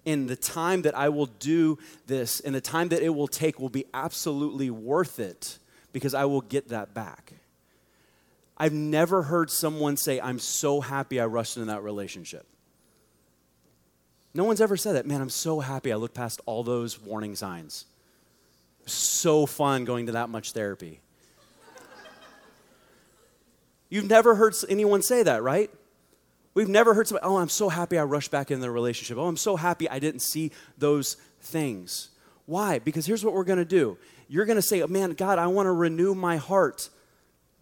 And 0.06 0.28
the 0.28 0.36
time 0.36 0.82
that 0.82 0.96
I 0.96 1.08
will 1.08 1.26
do 1.26 1.78
this 2.06 2.40
and 2.40 2.54
the 2.54 2.60
time 2.60 2.88
that 2.88 3.02
it 3.02 3.10
will 3.10 3.28
take 3.28 3.58
will 3.58 3.68
be 3.68 3.84
absolutely 3.92 4.70
worth 4.70 5.18
it 5.18 5.58
because 5.92 6.14
I 6.14 6.24
will 6.24 6.40
get 6.40 6.68
that 6.68 6.94
back. 6.94 7.32
I've 8.56 8.72
never 8.72 9.22
heard 9.22 9.50
someone 9.50 9.96
say, 9.96 10.20
I'm 10.20 10.38
so 10.38 10.80
happy 10.80 11.18
I 11.18 11.26
rushed 11.26 11.56
into 11.56 11.72
that 11.72 11.82
relationship. 11.82 12.46
No 14.34 14.44
one's 14.44 14.60
ever 14.60 14.76
said 14.76 14.94
that. 14.94 15.06
Man, 15.06 15.20
I'm 15.20 15.30
so 15.30 15.60
happy 15.60 15.92
I 15.92 15.96
looked 15.96 16.14
past 16.14 16.40
all 16.46 16.62
those 16.62 17.00
warning 17.00 17.34
signs. 17.34 17.86
So 18.86 19.46
fun 19.46 19.84
going 19.84 20.06
to 20.06 20.12
that 20.12 20.28
much 20.28 20.52
therapy. 20.52 21.00
You've 23.88 24.08
never 24.08 24.36
heard 24.36 24.54
anyone 24.68 25.02
say 25.02 25.22
that, 25.24 25.42
right? 25.42 25.70
We've 26.54 26.68
never 26.68 26.94
heard 26.94 27.08
somebody, 27.08 27.26
oh, 27.26 27.36
I'm 27.38 27.48
so 27.48 27.68
happy 27.68 27.98
I 27.98 28.04
rushed 28.04 28.30
back 28.30 28.50
into 28.50 28.62
the 28.62 28.70
relationship. 28.70 29.18
Oh, 29.18 29.26
I'm 29.26 29.36
so 29.36 29.56
happy 29.56 29.88
I 29.88 29.98
didn't 29.98 30.20
see 30.20 30.52
those 30.78 31.16
things. 31.40 32.10
Why? 32.46 32.78
Because 32.78 33.06
here's 33.06 33.24
what 33.24 33.34
we're 33.34 33.44
going 33.44 33.58
to 33.58 33.64
do. 33.64 33.98
You're 34.28 34.44
going 34.44 34.56
to 34.56 34.62
say, 34.62 34.82
oh, 34.82 34.86
man, 34.86 35.12
God, 35.12 35.38
I 35.38 35.46
want 35.48 35.66
to 35.66 35.72
renew 35.72 36.14
my 36.14 36.36
heart. 36.36 36.88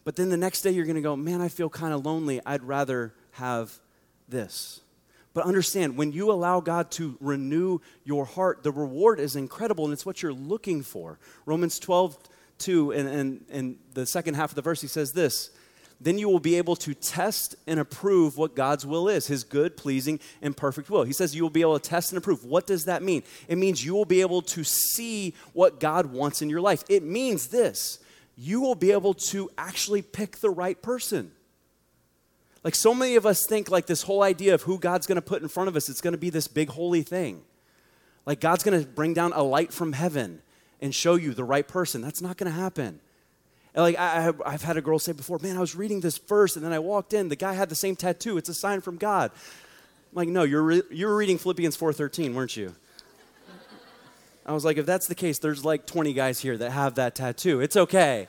But 0.05 0.17
then 0.17 0.31
the 0.31 0.37
next 0.37 0.63
day 0.63 0.71
you're 0.71 0.87
going 0.87 0.97
to 0.97 1.03
go, 1.03 1.17
man, 1.17 1.41
I 1.41 1.49
feel 1.49 1.69
kind 1.69 1.93
of 1.93 2.05
lonely. 2.05 2.41
I'd 2.47 2.63
rather 2.63 3.15
have 3.33 3.79
this. 4.29 4.81
But 5.39 5.47
understand, 5.47 5.97
when 5.97 6.11
you 6.11 6.33
allow 6.33 6.59
God 6.59 6.91
to 6.91 7.17
renew 7.21 7.79
your 8.03 8.25
heart, 8.25 8.65
the 8.65 8.73
reward 8.73 9.21
is 9.21 9.37
incredible 9.37 9.85
and 9.85 9.93
it's 9.93 10.05
what 10.05 10.21
you're 10.21 10.33
looking 10.33 10.83
for. 10.83 11.21
Romans 11.47 11.79
12, 11.79 12.19
2, 12.59 12.91
and, 12.91 13.09
and, 13.09 13.45
and 13.49 13.79
the 13.95 14.05
second 14.05 14.35
half 14.35 14.51
of 14.51 14.57
the 14.57 14.63
verse, 14.63 14.81
he 14.81 14.89
says 14.89 15.13
this 15.13 15.51
Then 16.01 16.19
you 16.19 16.29
will 16.29 16.41
be 16.41 16.57
able 16.57 16.75
to 16.75 16.93
test 16.93 17.55
and 17.69 17.79
approve 17.79 18.37
what 18.37 18.57
God's 18.57 18.85
will 18.85 19.09
is, 19.09 19.29
his 19.29 19.45
good, 19.45 19.77
pleasing, 19.77 20.19
and 20.43 20.57
perfect 20.57 20.91
will. 20.91 21.05
He 21.05 21.13
says 21.13 21.37
you 21.37 21.45
will 21.45 21.51
be 21.51 21.61
able 21.61 21.79
to 21.79 21.89
test 21.89 22.11
and 22.11 22.19
approve. 22.19 22.45
What 22.45 22.67
does 22.67 22.87
that 22.87 23.05
mean? 23.05 23.23
It 23.47 23.59
means 23.59 23.85
you 23.85 23.95
will 23.95 24.05
be 24.05 24.23
able 24.23 24.43
to 24.43 24.65
see 24.65 25.37
what 25.53 25.79
God 25.79 26.07
wants 26.07 26.43
in 26.43 26.51
your 26.51 26.61
life. 26.61 26.83
It 26.89 27.05
means 27.05 27.47
this 27.47 28.01
you 28.37 28.61
will 28.61 28.75
be 28.75 28.91
able 28.91 29.15
to 29.15 29.53
actually 29.57 30.03
pick 30.03 30.39
the 30.39 30.51
right 30.51 30.83
person. 30.83 31.31
Like 32.69 32.75
so 32.75 32.93
many 32.93 33.17
of 33.17 33.25
us 33.25 33.47
think 33.47 33.71
like 33.71 33.87
this 33.87 34.03
whole 34.03 34.23
idea 34.23 34.53
of 34.53 34.61
who 34.61 34.79
God's 34.79 35.07
going 35.07 35.17
to 35.17 35.23
put 35.23 35.41
in 35.41 35.49
front 35.49 35.71
of 35.71 35.77
us, 35.77 35.89
it's 35.89 36.03
going 36.03 36.13
to 36.13 36.19
be 36.19 36.29
this 36.29 36.47
big 36.47 36.69
holy 36.69 37.01
thing. 37.01 37.41
Like 38.27 38.41
God's 38.41 38.63
going 38.63 38.79
to 38.79 38.87
bring 38.87 39.15
down 39.15 39.33
a 39.33 39.43
light 39.43 39.73
from 39.73 39.95
heaven 39.95 40.43
and 40.83 40.95
show 40.95 41.15
you 41.15 41.33
the 41.33 41.45
right 41.45 41.67
person. 41.67 42.03
That's 42.03 42.21
not 42.21 42.37
going 42.37 42.53
to 42.53 42.59
happen. 42.61 43.01
And 43.75 43.83
like 43.85 43.97
I, 43.97 44.21
have 44.21 44.63
had 44.63 44.77
a 44.77 44.83
girl 44.83 44.99
say 44.99 45.13
before, 45.13 45.39
man, 45.39 45.57
I 45.57 45.61
was 45.61 45.77
reading 45.77 46.01
this 46.01 46.19
verse 46.19 46.57
and 46.57 46.63
then 46.63 46.75
I 46.75 46.79
walked 46.79 47.15
in. 47.15 47.31
The 47.31 47.37
guy 47.37 47.55
had 47.55 47.71
the 47.71 47.75
same 47.75 47.97
tattoo. 47.97 48.37
It's 48.37 48.51
a 48.51 48.55
sign 48.55 48.83
from 48.83 48.99
God. 48.99 49.31
I'm 50.13 50.17
like, 50.17 50.29
no, 50.29 50.43
you're 50.43 50.63
re- 50.63 50.83
you 50.91 51.07
were 51.07 51.17
reading 51.17 51.39
Philippians 51.39 51.75
4:13, 51.75 52.35
weren't 52.35 52.55
you? 52.55 52.75
I 54.45 54.53
was 54.53 54.67
like, 54.67 54.77
if 54.77 54.85
that's 54.85 55.07
the 55.07 55.15
case, 55.15 55.39
there's 55.39 55.65
like 55.65 55.87
20 55.87 56.13
guys 56.13 56.39
here 56.39 56.59
that 56.59 56.73
have 56.73 56.97
that 56.97 57.15
tattoo. 57.15 57.63
It's 57.63 57.79
okay. 57.79 58.29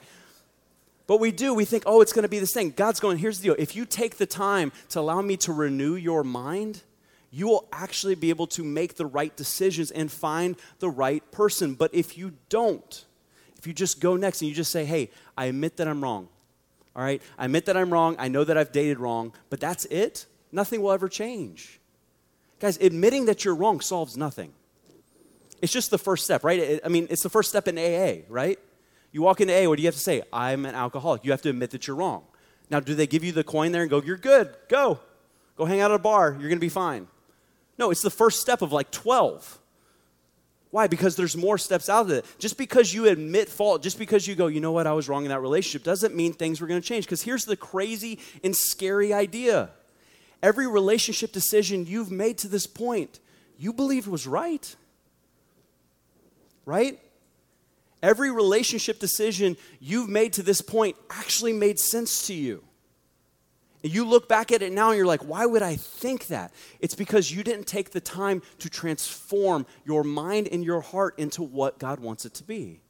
But 1.09 1.19
we 1.19 1.31
do, 1.31 1.55
we 1.55 1.65
think, 1.65 1.81
oh, 1.87 2.01
it's 2.01 2.13
going 2.13 2.21
to 2.21 2.29
be 2.29 2.37
this 2.37 2.53
thing. 2.53 2.69
God's 2.69 2.99
going, 2.99 3.17
here's 3.17 3.39
the 3.39 3.45
deal. 3.45 3.55
If 3.57 3.75
you 3.75 3.83
take 3.83 4.17
the 4.17 4.27
time 4.27 4.71
to 4.89 4.99
allow 4.99 5.23
me 5.23 5.37
to 5.37 5.51
renew 5.51 5.95
your 5.95 6.23
mind, 6.23 6.83
you 7.31 7.47
will 7.47 7.67
actually 7.73 8.13
be 8.13 8.29
able 8.29 8.45
to 8.45 8.63
make 8.63 8.93
the 8.93 9.07
right 9.07 9.35
decisions 9.35 9.89
and 9.89 10.11
find 10.11 10.55
the 10.77 10.87
right 10.87 11.23
person. 11.31 11.73
But 11.73 11.95
if 11.95 12.15
you 12.15 12.33
don't, 12.49 13.05
if 13.57 13.65
you 13.65 13.73
just 13.73 13.99
go 13.99 14.17
next 14.17 14.43
and 14.43 14.49
you 14.49 14.55
just 14.55 14.71
say, 14.71 14.85
hey, 14.85 15.09
I 15.35 15.45
admit 15.45 15.77
that 15.77 15.87
I'm 15.87 16.03
wrong, 16.03 16.29
all 16.95 17.01
right? 17.01 17.23
I 17.39 17.45
admit 17.45 17.65
that 17.65 17.75
I'm 17.75 17.91
wrong. 17.91 18.15
I 18.19 18.27
know 18.27 18.43
that 18.43 18.55
I've 18.55 18.71
dated 18.71 18.99
wrong, 18.99 19.33
but 19.49 19.59
that's 19.59 19.85
it. 19.85 20.27
Nothing 20.51 20.79
will 20.83 20.91
ever 20.91 21.09
change. 21.09 21.79
Guys, 22.59 22.77
admitting 22.77 23.25
that 23.25 23.43
you're 23.43 23.55
wrong 23.55 23.81
solves 23.81 24.15
nothing. 24.15 24.53
It's 25.59 25.73
just 25.73 25.89
the 25.89 25.97
first 25.97 26.25
step, 26.25 26.43
right? 26.43 26.79
I 26.85 26.87
mean, 26.87 27.07
it's 27.09 27.23
the 27.23 27.31
first 27.31 27.49
step 27.49 27.67
in 27.67 27.79
AA, 27.79 28.25
right? 28.29 28.59
You 29.11 29.21
walk 29.21 29.41
into 29.41 29.53
A, 29.53 29.67
what 29.67 29.77
do 29.77 29.81
you 29.81 29.87
have 29.87 29.95
to 29.95 30.01
say? 30.01 30.21
I'm 30.31 30.65
an 30.65 30.75
alcoholic. 30.75 31.25
You 31.25 31.31
have 31.31 31.41
to 31.43 31.49
admit 31.49 31.71
that 31.71 31.87
you're 31.87 31.95
wrong. 31.95 32.23
Now, 32.69 32.79
do 32.79 32.93
they 32.93 33.07
give 33.07 33.23
you 33.23 33.31
the 33.31 33.43
coin 33.43 33.71
there 33.71 33.81
and 33.81 33.89
go, 33.89 34.01
you're 34.01 34.17
good, 34.17 34.55
go. 34.67 34.99
Go 35.55 35.65
hang 35.65 35.81
out 35.81 35.91
at 35.91 35.95
a 35.95 35.99
bar, 35.99 36.37
you're 36.39 36.49
gonna 36.49 36.59
be 36.59 36.69
fine. 36.69 37.07
No, 37.77 37.91
it's 37.91 38.01
the 38.01 38.09
first 38.09 38.39
step 38.39 38.61
of 38.61 38.71
like 38.71 38.91
12. 38.91 39.57
Why? 40.71 40.87
Because 40.87 41.15
there's 41.15 41.35
more 41.35 41.57
steps 41.57 41.89
out 41.89 42.05
of 42.05 42.11
it. 42.11 42.25
Just 42.37 42.57
because 42.57 42.93
you 42.93 43.07
admit 43.07 43.49
fault, 43.49 43.81
just 43.81 43.97
because 43.97 44.27
you 44.27 44.35
go, 44.35 44.47
you 44.47 44.59
know 44.59 44.71
what, 44.71 44.85
I 44.85 44.93
was 44.93 45.09
wrong 45.09 45.23
in 45.23 45.29
that 45.29 45.41
relationship, 45.41 45.83
doesn't 45.83 46.15
mean 46.15 46.33
things 46.33 46.61
were 46.61 46.67
gonna 46.67 46.81
change. 46.81 47.05
Because 47.05 47.23
here's 47.23 47.45
the 47.45 47.57
crazy 47.57 48.19
and 48.43 48.55
scary 48.55 49.13
idea 49.13 49.71
every 50.41 50.67
relationship 50.67 51.33
decision 51.33 51.85
you've 51.85 52.11
made 52.11 52.37
to 52.37 52.47
this 52.47 52.65
point, 52.65 53.19
you 53.57 53.73
believed 53.73 54.07
was 54.07 54.25
right. 54.25 54.75
Right? 56.65 56.99
Every 58.01 58.31
relationship 58.31 58.99
decision 58.99 59.57
you've 59.79 60.09
made 60.09 60.33
to 60.33 60.43
this 60.43 60.62
point 60.62 60.95
actually 61.09 61.53
made 61.53 61.79
sense 61.79 62.27
to 62.27 62.33
you. 62.33 62.63
And 63.83 63.93
you 63.93 64.05
look 64.05 64.27
back 64.27 64.51
at 64.51 64.62
it 64.62 64.73
now 64.73 64.89
and 64.89 64.97
you're 64.97 65.05
like, 65.05 65.21
why 65.21 65.45
would 65.45 65.62
I 65.62 65.75
think 65.75 66.27
that? 66.27 66.53
It's 66.79 66.95
because 66.95 67.31
you 67.31 67.43
didn't 67.43 67.65
take 67.67 67.91
the 67.91 68.01
time 68.01 68.41
to 68.59 68.69
transform 68.69 69.65
your 69.85 70.03
mind 70.03 70.49
and 70.51 70.63
your 70.63 70.81
heart 70.81 71.17
into 71.17 71.43
what 71.43 71.79
God 71.79 71.99
wants 71.99 72.25
it 72.25 72.33
to 72.35 72.43
be. 72.43 72.81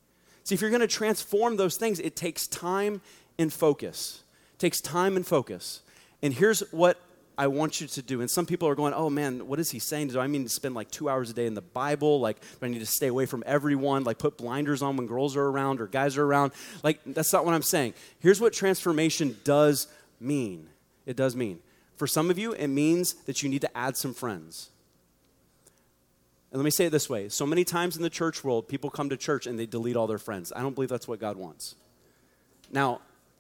See, 0.43 0.55
if 0.55 0.61
you're 0.61 0.71
going 0.71 0.81
to 0.81 0.87
transform 0.87 1.57
those 1.57 1.77
things, 1.77 1.99
it 1.99 2.15
takes 2.15 2.47
time 2.47 3.01
and 3.37 3.53
focus. 3.53 4.23
It 4.53 4.59
takes 4.59 4.81
time 4.81 5.15
and 5.15 5.25
focus. 5.25 5.81
And 6.23 6.33
here's 6.33 6.61
what 6.71 6.99
I 7.39 7.47
want 7.47 7.79
you 7.79 7.87
to 7.87 8.01
do. 8.01 8.19
And 8.19 8.29
some 8.29 8.45
people 8.45 8.67
are 8.67 8.75
going, 8.75 8.93
oh 8.93 9.09
man, 9.09 9.47
what 9.47 9.61
is 9.61 9.71
he 9.71 9.79
saying? 9.79 10.09
Do 10.09 10.19
I 10.19 10.27
mean 10.27 10.43
to 10.43 10.49
spend 10.49 10.75
like 10.75 10.91
two 10.91 11.07
hours 11.07 11.29
a 11.29 11.33
day 11.33 11.45
in 11.45 11.53
the 11.53 11.61
Bible? 11.61 12.19
Like, 12.19 12.41
do 12.41 12.65
I 12.65 12.67
need 12.67 12.79
to 12.79 12.85
stay 12.85 13.07
away 13.07 13.25
from 13.25 13.45
everyone? 13.45 14.03
Like, 14.03 14.17
put 14.17 14.37
blinders 14.37 14.81
on 14.81 14.97
when 14.97 15.07
girls 15.07 15.37
are 15.37 15.45
around 15.45 15.79
or 15.79 15.87
guys 15.87 16.17
are 16.17 16.25
around? 16.25 16.51
Like, 16.83 16.99
that's 17.05 17.31
not 17.31 17.45
what 17.45 17.53
I'm 17.53 17.61
saying. 17.61 17.93
Here's 18.19 18.41
what 18.41 18.51
transformation 18.51 19.37
does 19.45 19.87
mean 20.19 20.67
it 21.05 21.15
does 21.15 21.33
mean. 21.33 21.59
For 21.95 22.07
some 22.07 22.29
of 22.29 22.37
you, 22.37 22.51
it 22.51 22.67
means 22.67 23.13
that 23.23 23.41
you 23.41 23.47
need 23.47 23.61
to 23.61 23.77
add 23.77 23.95
some 23.95 24.13
friends. 24.13 24.69
And 26.51 26.59
let 26.59 26.65
me 26.65 26.71
say 26.71 26.87
it 26.87 26.89
this 26.89 27.09
way 27.09 27.29
so 27.29 27.45
many 27.45 27.63
times 27.63 27.95
in 27.95 28.03
the 28.03 28.09
church 28.09 28.43
world, 28.43 28.67
people 28.67 28.89
come 28.89 29.09
to 29.11 29.17
church 29.17 29.47
and 29.47 29.57
they 29.57 29.65
delete 29.65 29.95
all 29.95 30.07
their 30.07 30.17
friends. 30.17 30.51
I 30.53 30.61
don't 30.61 30.75
believe 30.75 30.89
that's 30.89 31.07
what 31.07 31.21
God 31.21 31.37
wants. 31.37 31.75
Now, 32.69 32.99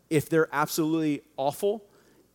if 0.09 0.29
they're 0.29 0.47
absolutely 0.53 1.21
awful, 1.35 1.83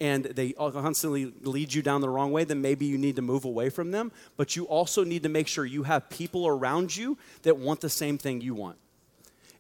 and 0.01 0.25
they 0.25 0.53
constantly 0.53 1.33
lead 1.43 1.73
you 1.73 1.83
down 1.83 2.01
the 2.01 2.09
wrong 2.09 2.33
way, 2.33 2.45
then 2.45 2.61
maybe 2.61 2.85
you 2.85 2.99
need 2.99 3.17
to 3.17 3.23
move 3.23 3.45
away 3.45 3.71
from 3.71 3.91
them. 3.93 4.11
But 4.37 4.57
you 4.57 4.65
also 4.65 5.05
need 5.05 5.23
to 5.23 5.29
make 5.29 5.47
sure 5.47 5.65
you 5.65 5.85
have 5.85 6.11
people 6.11 6.47
around 6.47 6.97
you 6.97 7.17
that 7.43 7.57
want 7.57 7.81
the 7.81 7.89
same 7.89 8.19
thing 8.19 8.41
you 8.41 8.55
want. 8.55 8.77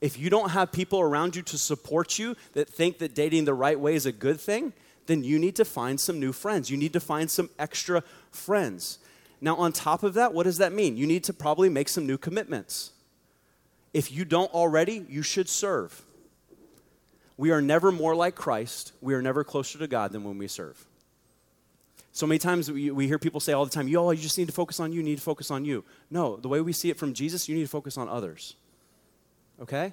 If 0.00 0.18
you 0.18 0.28
don't 0.28 0.50
have 0.50 0.72
people 0.72 1.00
around 1.00 1.36
you 1.36 1.42
to 1.42 1.56
support 1.56 2.18
you 2.18 2.36
that 2.52 2.68
think 2.68 2.98
that 2.98 3.14
dating 3.14 3.44
the 3.44 3.54
right 3.54 3.78
way 3.78 3.94
is 3.94 4.06
a 4.06 4.12
good 4.12 4.40
thing, 4.40 4.72
then 5.06 5.22
you 5.22 5.38
need 5.38 5.56
to 5.56 5.64
find 5.64 6.00
some 6.00 6.18
new 6.18 6.32
friends. 6.32 6.70
You 6.70 6.76
need 6.76 6.92
to 6.94 7.00
find 7.00 7.30
some 7.30 7.48
extra 7.58 8.02
friends. 8.30 8.98
Now, 9.40 9.56
on 9.56 9.72
top 9.72 10.02
of 10.02 10.14
that, 10.14 10.34
what 10.34 10.44
does 10.44 10.58
that 10.58 10.72
mean? 10.72 10.96
You 10.96 11.06
need 11.06 11.24
to 11.24 11.32
probably 11.32 11.68
make 11.68 11.88
some 11.88 12.06
new 12.06 12.18
commitments. 12.18 12.92
if 13.94 14.10
you 14.10 14.24
don't 14.24 14.52
already, 14.52 15.06
you 15.08 15.22
should 15.22 15.48
serve. 15.48 16.02
We 17.36 17.50
are 17.50 17.60
never 17.60 17.90
more 17.90 18.14
like 18.14 18.34
Christ. 18.34 18.92
We 19.00 19.14
are 19.14 19.22
never 19.22 19.44
closer 19.44 19.78
to 19.78 19.86
God 19.86 20.12
than 20.12 20.24
when 20.24 20.38
we 20.38 20.48
serve. 20.48 20.84
So 22.12 22.28
many 22.28 22.38
times 22.38 22.70
we, 22.70 22.92
we 22.92 23.08
hear 23.08 23.18
people 23.18 23.40
say 23.40 23.52
all 23.52 23.64
the 23.64 23.72
time, 23.72 23.88
yo, 23.88 24.08
you 24.12 24.22
just 24.22 24.38
need 24.38 24.46
to 24.46 24.52
focus 24.52 24.78
on 24.78 24.92
you, 24.92 25.02
need 25.02 25.16
to 25.16 25.22
focus 25.22 25.50
on 25.50 25.64
you. 25.64 25.82
No, 26.10 26.36
the 26.36 26.46
way 26.46 26.60
we 26.60 26.72
see 26.72 26.88
it 26.88 26.96
from 26.96 27.12
Jesus, 27.12 27.48
you 27.48 27.56
need 27.56 27.62
to 27.62 27.68
focus 27.68 27.98
on 27.98 28.08
others. 28.08 28.54
Okay? 29.60 29.92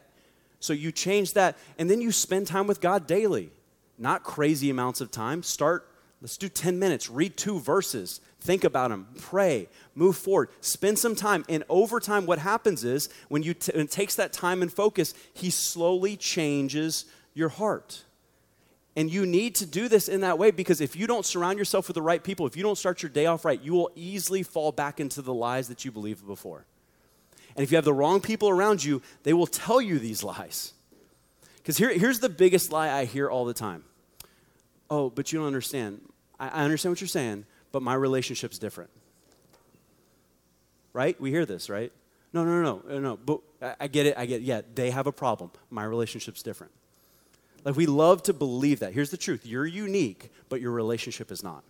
So 0.60 0.72
you 0.74 0.92
change 0.92 1.34
that, 1.34 1.58
and 1.80 1.90
then 1.90 2.00
you 2.00 2.12
spend 2.12 2.46
time 2.46 2.68
with 2.68 2.80
God 2.80 3.08
daily. 3.08 3.50
Not 3.98 4.24
crazy 4.24 4.70
amounts 4.70 5.02
of 5.02 5.10
time. 5.10 5.42
Start, 5.42 5.88
let's 6.22 6.38
do 6.38 6.48
10 6.48 6.78
minutes, 6.78 7.10
read 7.10 7.38
two 7.38 7.60
verses, 7.60 8.22
think 8.40 8.64
about 8.64 8.92
them, 8.92 9.08
pray, 9.20 9.68
move 9.96 10.16
forward, 10.16 10.50
spend 10.62 11.00
some 11.00 11.16
time. 11.16 11.44
And 11.50 11.64
over 11.70 12.00
time, 12.00 12.28
what 12.28 12.38
happens 12.38 12.84
is 12.84 13.10
when 13.30 13.42
you 13.42 13.56
t- 13.56 13.84
takes 13.88 14.14
that 14.16 14.32
time 14.32 14.62
and 14.62 14.72
focus, 14.72 15.16
He 15.34 15.50
slowly 15.50 16.18
changes 16.18 17.06
your 17.34 17.50
heart. 17.50 18.04
And 18.96 19.10
you 19.10 19.26
need 19.26 19.56
to 19.56 19.66
do 19.66 19.88
this 19.88 20.10
in 20.10 20.22
that 20.22 20.38
way 20.38 20.52
because 20.52 20.82
if 20.82 20.96
you 20.96 21.08
don't 21.08 21.26
surround 21.26 21.58
yourself 21.58 21.88
with 21.88 21.96
the 21.96 22.02
right 22.02 22.22
people, 22.22 22.46
if 22.46 22.58
you 22.58 22.64
don't 22.64 22.78
start 22.78 23.02
your 23.02 23.10
day 23.10 23.26
off 23.26 23.46
right, 23.46 23.62
you 23.62 23.74
will 23.74 23.90
easily 23.96 24.44
fall 24.44 24.72
back 24.72 25.00
into 25.00 25.22
the 25.22 25.34
lies 25.34 25.70
that 25.70 25.86
you 25.86 25.92
believed 25.92 26.28
before. 26.28 26.66
And 27.56 27.64
if 27.64 27.72
you 27.72 27.78
have 27.78 27.86
the 27.86 27.94
wrong 27.94 28.20
people 28.20 28.50
around 28.50 28.84
you, 28.84 29.02
they 29.24 29.34
will 29.34 29.48
tell 29.48 29.82
you 29.82 29.98
these 29.98 30.24
lies. 30.24 30.74
Because 31.58 31.78
here, 31.78 31.94
here's 31.94 32.20
the 32.20 32.30
biggest 32.30 32.72
lie 32.72 32.92
I 32.92 33.06
hear 33.06 33.30
all 33.30 33.46
the 33.46 33.54
time 33.54 33.84
Oh, 34.90 35.10
but 35.10 35.32
you 35.32 35.40
don't 35.40 35.48
understand. 35.48 36.02
I, 36.38 36.50
I 36.50 36.64
understand 36.64 36.92
what 36.92 37.00
you're 37.00 37.08
saying, 37.08 37.46
but 37.72 37.82
my 37.82 37.94
relationship's 37.94 38.60
different. 38.60 38.90
Right? 40.92 41.20
We 41.22 41.30
hear 41.32 41.46
this, 41.46 41.70
right? 41.70 41.94
No, 42.34 42.44
no, 42.44 42.62
no, 42.62 42.84
no, 42.88 43.00
no. 43.00 43.18
But 43.18 43.40
I, 43.62 43.76
I 43.86 43.88
get 43.88 44.06
it. 44.06 44.18
I 44.18 44.26
get 44.26 44.42
it. 44.42 44.44
Yeah, 44.44 44.62
they 44.76 44.92
have 44.92 45.08
a 45.08 45.14
problem. 45.14 45.52
My 45.70 45.86
relationship's 45.86 46.44
different. 46.44 46.74
Like 47.64 47.76
we 47.76 47.86
love 47.86 48.24
to 48.24 48.34
believe 48.34 48.80
that. 48.80 48.94
Here's 48.94 49.12
the 49.12 49.18
truth 49.18 49.46
you're 49.46 49.66
unique, 49.66 50.32
but 50.50 50.62
your 50.62 50.72
relationship 50.72 51.32
is 51.32 51.44
not. 51.44 51.64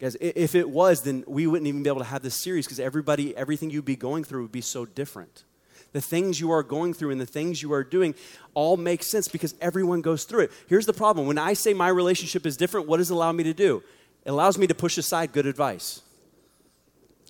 Guys, 0.00 0.16
if 0.20 0.54
it 0.54 0.70
was, 0.70 1.02
then 1.02 1.24
we 1.26 1.46
wouldn't 1.48 1.66
even 1.66 1.82
be 1.82 1.90
able 1.90 1.98
to 1.98 2.04
have 2.04 2.22
this 2.22 2.34
series 2.34 2.66
because 2.66 2.78
everybody, 2.78 3.36
everything 3.36 3.68
you'd 3.68 3.84
be 3.84 3.96
going 3.96 4.22
through 4.22 4.42
would 4.42 4.52
be 4.52 4.60
so 4.60 4.86
different. 4.86 5.44
The 5.92 6.00
things 6.00 6.38
you 6.38 6.52
are 6.52 6.62
going 6.62 6.94
through 6.94 7.10
and 7.10 7.20
the 7.20 7.26
things 7.26 7.62
you 7.62 7.72
are 7.72 7.82
doing 7.82 8.14
all 8.54 8.76
make 8.76 9.02
sense 9.02 9.26
because 9.26 9.54
everyone 9.60 10.00
goes 10.00 10.24
through 10.24 10.42
it. 10.42 10.52
Here's 10.68 10.86
the 10.86 10.92
problem 10.92 11.26
when 11.26 11.38
I 11.38 11.54
say 11.54 11.74
my 11.74 11.88
relationship 11.88 12.46
is 12.46 12.56
different, 12.56 12.86
what 12.86 12.98
does 12.98 13.10
it 13.10 13.14
allow 13.14 13.32
me 13.32 13.42
to 13.44 13.54
do? 13.54 13.82
It 14.24 14.30
allows 14.30 14.56
me 14.56 14.66
to 14.68 14.74
push 14.74 14.98
aside 14.98 15.32
good 15.32 15.46
advice, 15.46 16.02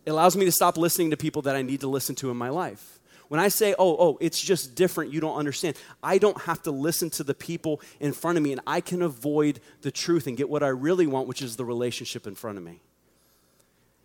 it 0.04 0.10
allows 0.10 0.36
me 0.36 0.44
to 0.44 0.52
stop 0.52 0.76
listening 0.76 1.10
to 1.10 1.16
people 1.16 1.42
that 1.42 1.56
I 1.56 1.62
need 1.62 1.80
to 1.80 1.88
listen 1.88 2.14
to 2.16 2.30
in 2.30 2.36
my 2.36 2.50
life. 2.50 2.97
When 3.28 3.40
I 3.40 3.48
say, 3.48 3.74
oh, 3.78 3.96
oh, 3.98 4.18
it's 4.20 4.40
just 4.40 4.74
different, 4.74 5.12
you 5.12 5.20
don't 5.20 5.36
understand, 5.36 5.76
I 6.02 6.18
don't 6.18 6.40
have 6.42 6.62
to 6.62 6.70
listen 6.70 7.10
to 7.10 7.24
the 7.24 7.34
people 7.34 7.80
in 8.00 8.12
front 8.12 8.38
of 8.38 8.44
me 8.44 8.52
and 8.52 8.60
I 8.66 8.80
can 8.80 9.02
avoid 9.02 9.60
the 9.82 9.90
truth 9.90 10.26
and 10.26 10.36
get 10.36 10.48
what 10.48 10.62
I 10.62 10.68
really 10.68 11.06
want, 11.06 11.28
which 11.28 11.42
is 11.42 11.56
the 11.56 11.64
relationship 11.64 12.26
in 12.26 12.34
front 12.34 12.56
of 12.56 12.64
me. 12.64 12.80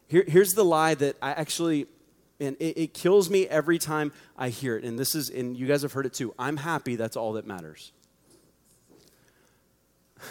Here, 0.08 0.26
here's 0.28 0.54
the 0.54 0.66
lie 0.66 0.94
that 0.96 1.16
I 1.22 1.32
actually, 1.32 1.88
and 2.40 2.58
it, 2.60 2.78
it 2.78 2.94
kills 2.94 3.30
me 3.30 3.48
every 3.48 3.80
time 3.80 4.12
I 4.38 4.50
hear 4.50 4.78
it. 4.78 4.84
And 4.84 5.00
this 5.00 5.16
is, 5.16 5.30
and 5.30 5.58
you 5.58 5.68
guys 5.68 5.84
have 5.84 5.94
heard 5.94 6.06
it 6.06 6.14
too. 6.14 6.36
I'm 6.38 6.58
happy, 6.58 6.98
that's 6.98 7.16
all 7.16 7.34
that 7.34 7.48
matters. 7.48 7.92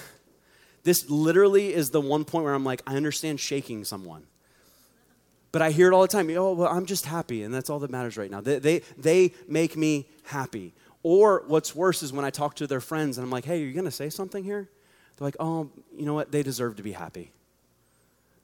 This 0.85 1.09
literally 1.09 1.72
is 1.72 1.90
the 1.90 2.00
one 2.00 2.24
point 2.24 2.44
where 2.44 2.55
I'm 2.55 2.64
like, 2.64 2.83
I 2.88 2.96
understand 2.96 3.38
shaking 3.38 3.85
someone. 3.85 4.26
But 5.53 5.61
I 5.61 5.71
hear 5.71 5.87
it 5.88 5.95
all 5.95 6.01
the 6.01 6.09
time. 6.09 6.31
Oh, 6.31 6.55
well, 6.55 6.73
I'm 6.73 6.87
just 6.87 7.05
happy, 7.05 7.43
and 7.43 7.53
that's 7.53 7.69
all 7.69 7.79
that 7.81 7.91
matters 7.91 8.17
right 8.17 8.31
now. 8.31 8.41
They, 8.41 8.59
they, 8.59 8.79
they 8.97 9.35
make 9.47 9.77
me 9.77 10.09
happy. 10.25 10.75
Or 11.03 11.45
what's 11.47 11.77
worse 11.77 12.03
is 12.03 12.12
when 12.12 12.25
I 12.25 12.31
talk 12.31 12.55
to 12.57 12.67
their 12.67 12.81
friends 12.81 13.19
and 13.19 13.25
I'm 13.25 13.31
like, 13.31 13.45
hey, 13.45 13.62
are 13.62 13.67
you 13.67 13.73
going 13.73 13.85
to 13.85 13.91
say 13.91 14.09
something 14.09 14.45
here? 14.45 14.71
They're 15.17 15.27
like, 15.27 15.37
oh, 15.38 15.71
you 15.95 16.07
know 16.07 16.15
what? 16.15 16.33
They 16.33 16.43
deserve 16.43 16.77
to 16.77 16.83
be 16.83 16.93
happy. 16.93 17.33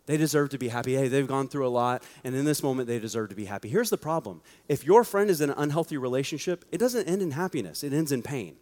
They 0.05 0.17
deserve 0.17 0.51
to 0.51 0.59
be 0.59 0.69
happy. 0.69 0.95
Hey, 0.95 1.09
they've 1.09 1.27
gone 1.27 1.49
through 1.49 1.67
a 1.67 1.71
lot, 1.71 2.03
and 2.25 2.35
in 2.35 2.45
this 2.45 2.63
moment, 2.63 2.89
they 2.89 2.99
deserve 2.99 3.29
to 3.31 3.35
be 3.35 3.45
happy. 3.45 3.69
Here's 3.69 3.91
the 3.91 3.99
problem 3.99 4.43
if 4.67 4.85
your 4.85 5.05
friend 5.05 5.31
is 5.31 5.41
in 5.41 5.51
an 5.51 5.59
unhealthy 5.59 5.99
relationship, 5.99 6.65
it 6.73 6.79
doesn't 6.79 7.07
end 7.07 7.21
in 7.23 7.33
happiness, 7.33 7.85
it 7.85 7.93
ends 7.93 8.11
in 8.11 8.23
pain. 8.23 8.57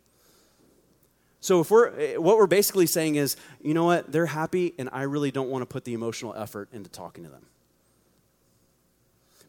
So 1.40 1.60
if 1.60 1.70
we're 1.70 1.88
eh, 1.98 2.16
what 2.16 2.36
we're 2.36 2.48
basically 2.48 2.86
saying 2.86 3.14
is, 3.14 3.36
you 3.62 3.74
know 3.74 3.84
what, 3.84 4.10
they're 4.10 4.26
happy 4.26 4.74
and 4.78 4.88
I 4.92 5.02
really 5.02 5.30
don't 5.30 5.48
want 5.48 5.62
to 5.62 5.66
put 5.66 5.84
the 5.84 5.94
emotional 5.94 6.34
effort 6.34 6.68
into 6.72 6.90
talking 6.90 7.22
to 7.22 7.30
them 7.30 7.46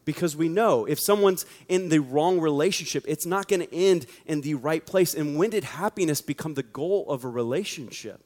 because 0.08 0.34
we 0.34 0.48
know 0.48 0.86
if 0.86 0.98
someone's 0.98 1.44
in 1.68 1.90
the 1.90 1.98
wrong 1.98 2.40
relationship, 2.40 3.04
it's 3.06 3.26
not 3.26 3.46
going 3.46 3.60
to 3.60 3.74
end 3.74 4.06
in 4.24 4.40
the 4.40 4.54
right 4.54 4.86
place. 4.86 5.12
And 5.12 5.36
when 5.36 5.50
did 5.50 5.64
happiness 5.64 6.22
become 6.22 6.54
the 6.54 6.62
goal 6.62 7.04
of 7.10 7.24
a 7.24 7.28
relationship? 7.28 8.18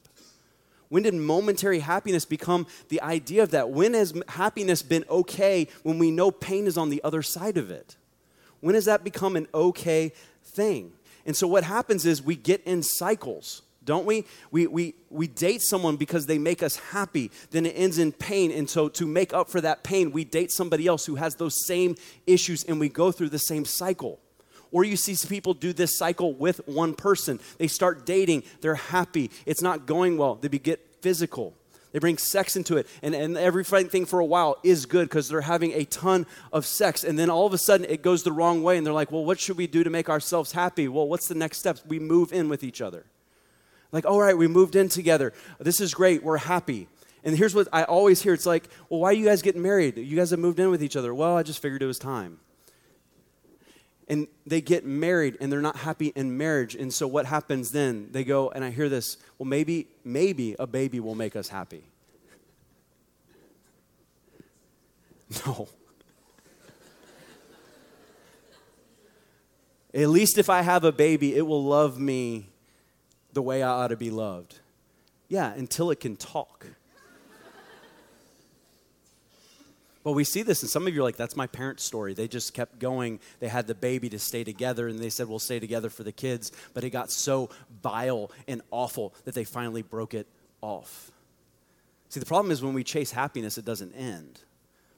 When 0.90 1.02
did 1.02 1.14
momentary 1.14 1.80
happiness 1.80 2.24
become 2.24 2.68
the 2.88 3.02
idea 3.02 3.42
of 3.42 3.50
that? 3.50 3.70
When 3.70 3.94
has 3.94 4.14
happiness 4.28 4.80
been 4.80 5.04
okay 5.10 5.66
when 5.82 5.98
we 5.98 6.12
know 6.12 6.30
pain 6.30 6.68
is 6.68 6.78
on 6.78 6.88
the 6.88 7.02
other 7.02 7.20
side 7.20 7.56
of 7.56 7.68
it? 7.68 7.96
When 8.60 8.76
has 8.76 8.84
that 8.84 9.02
become 9.02 9.34
an 9.34 9.48
okay 9.52 10.12
thing? 10.44 10.92
And 11.26 11.34
so 11.36 11.48
what 11.48 11.64
happens 11.64 12.06
is 12.06 12.22
we 12.22 12.36
get 12.36 12.62
in 12.62 12.84
cycles 12.84 13.62
don't 13.84 14.06
we? 14.06 14.24
We, 14.50 14.66
we? 14.66 14.94
we 15.10 15.26
date 15.26 15.62
someone 15.62 15.96
because 15.96 16.26
they 16.26 16.38
make 16.38 16.62
us 16.62 16.76
happy, 16.76 17.30
then 17.50 17.66
it 17.66 17.70
ends 17.76 17.98
in 17.98 18.12
pain. 18.12 18.50
And 18.50 18.68
so, 18.68 18.88
to 18.90 19.06
make 19.06 19.32
up 19.32 19.50
for 19.50 19.60
that 19.60 19.82
pain, 19.82 20.12
we 20.12 20.24
date 20.24 20.50
somebody 20.50 20.86
else 20.86 21.06
who 21.06 21.16
has 21.16 21.36
those 21.36 21.66
same 21.66 21.96
issues 22.26 22.64
and 22.64 22.80
we 22.80 22.88
go 22.88 23.12
through 23.12 23.30
the 23.30 23.38
same 23.38 23.64
cycle. 23.64 24.20
Or 24.70 24.84
you 24.84 24.96
see 24.96 25.14
people 25.28 25.52
do 25.52 25.72
this 25.72 25.98
cycle 25.98 26.32
with 26.32 26.66
one 26.66 26.94
person. 26.94 27.38
They 27.58 27.68
start 27.68 28.06
dating, 28.06 28.44
they're 28.62 28.74
happy, 28.74 29.30
it's 29.44 29.62
not 29.62 29.86
going 29.86 30.16
well, 30.16 30.36
they 30.36 30.48
get 30.48 31.02
physical. 31.02 31.54
They 31.92 31.98
bring 31.98 32.16
sex 32.16 32.56
into 32.56 32.78
it, 32.78 32.86
and, 33.02 33.14
and 33.14 33.36
everything 33.36 34.06
for 34.06 34.18
a 34.18 34.24
while 34.24 34.56
is 34.62 34.86
good 34.86 35.10
because 35.10 35.28
they're 35.28 35.42
having 35.42 35.72
a 35.72 35.84
ton 35.84 36.26
of 36.50 36.64
sex. 36.64 37.04
And 37.04 37.18
then 37.18 37.28
all 37.28 37.46
of 37.46 37.52
a 37.52 37.58
sudden 37.58 37.84
it 37.86 38.02
goes 38.02 38.22
the 38.22 38.32
wrong 38.32 38.62
way, 38.62 38.78
and 38.78 38.86
they're 38.86 38.94
like, 38.94 39.12
Well, 39.12 39.26
what 39.26 39.38
should 39.38 39.58
we 39.58 39.66
do 39.66 39.84
to 39.84 39.90
make 39.90 40.08
ourselves 40.08 40.52
happy? 40.52 40.88
Well, 40.88 41.06
what's 41.06 41.28
the 41.28 41.34
next 41.34 41.58
steps? 41.58 41.84
We 41.86 41.98
move 41.98 42.32
in 42.32 42.48
with 42.48 42.64
each 42.64 42.80
other. 42.80 43.04
Like, 43.92 44.06
all 44.06 44.20
right, 44.20 44.36
we 44.36 44.48
moved 44.48 44.74
in 44.74 44.88
together. 44.88 45.34
This 45.60 45.80
is 45.80 45.92
great. 45.92 46.22
We're 46.22 46.38
happy. 46.38 46.88
And 47.24 47.36
here's 47.36 47.54
what 47.54 47.68
I 47.72 47.84
always 47.84 48.22
hear 48.22 48.32
it's 48.32 48.46
like, 48.46 48.68
well, 48.88 49.00
why 49.00 49.10
are 49.10 49.12
you 49.12 49.26
guys 49.26 49.42
getting 49.42 49.62
married? 49.62 49.98
You 49.98 50.16
guys 50.16 50.30
have 50.30 50.40
moved 50.40 50.58
in 50.58 50.70
with 50.70 50.82
each 50.82 50.96
other. 50.96 51.14
Well, 51.14 51.36
I 51.36 51.42
just 51.42 51.60
figured 51.62 51.82
it 51.82 51.86
was 51.86 51.98
time. 51.98 52.40
And 54.08 54.26
they 54.46 54.60
get 54.60 54.84
married 54.84 55.36
and 55.40 55.52
they're 55.52 55.60
not 55.60 55.76
happy 55.76 56.08
in 56.16 56.36
marriage. 56.36 56.74
And 56.74 56.92
so 56.92 57.06
what 57.06 57.26
happens 57.26 57.70
then? 57.70 58.08
They 58.10 58.24
go, 58.24 58.50
and 58.50 58.64
I 58.64 58.70
hear 58.70 58.88
this, 58.88 59.18
well, 59.38 59.46
maybe, 59.46 59.86
maybe 60.04 60.56
a 60.58 60.66
baby 60.66 60.98
will 60.98 61.14
make 61.14 61.36
us 61.36 61.48
happy. 61.48 61.84
No. 65.46 65.66
At 69.94 70.08
least 70.08 70.38
if 70.38 70.48
I 70.50 70.62
have 70.62 70.84
a 70.84 70.92
baby, 70.92 71.34
it 71.34 71.46
will 71.46 71.64
love 71.64 71.98
me 71.98 72.51
the 73.32 73.42
way 73.42 73.62
I 73.62 73.68
ought 73.68 73.88
to 73.88 73.96
be 73.96 74.10
loved. 74.10 74.58
Yeah, 75.28 75.52
until 75.52 75.90
it 75.90 76.00
can 76.00 76.16
talk. 76.16 76.66
Well, 80.04 80.14
we 80.14 80.24
see 80.24 80.42
this, 80.42 80.62
and 80.62 80.70
some 80.70 80.88
of 80.88 80.94
you 80.94 81.00
are 81.00 81.04
like, 81.04 81.16
that's 81.16 81.36
my 81.36 81.46
parents' 81.46 81.84
story. 81.84 82.12
They 82.12 82.26
just 82.26 82.54
kept 82.54 82.80
going. 82.80 83.20
They 83.38 83.46
had 83.46 83.68
the 83.68 83.74
baby 83.74 84.08
to 84.08 84.18
stay 84.18 84.42
together, 84.42 84.88
and 84.88 84.98
they 84.98 85.10
said, 85.10 85.28
we'll 85.28 85.38
stay 85.38 85.60
together 85.60 85.90
for 85.90 86.02
the 86.02 86.10
kids. 86.10 86.50
But 86.74 86.82
it 86.82 86.90
got 86.90 87.08
so 87.10 87.50
vile 87.82 88.32
and 88.48 88.62
awful 88.72 89.14
that 89.24 89.34
they 89.34 89.44
finally 89.44 89.82
broke 89.82 90.12
it 90.12 90.26
off. 90.60 91.12
See, 92.08 92.18
the 92.18 92.26
problem 92.26 92.50
is 92.50 92.62
when 92.62 92.74
we 92.74 92.82
chase 92.82 93.12
happiness, 93.12 93.58
it 93.58 93.64
doesn't 93.64 93.94
end. 93.94 94.40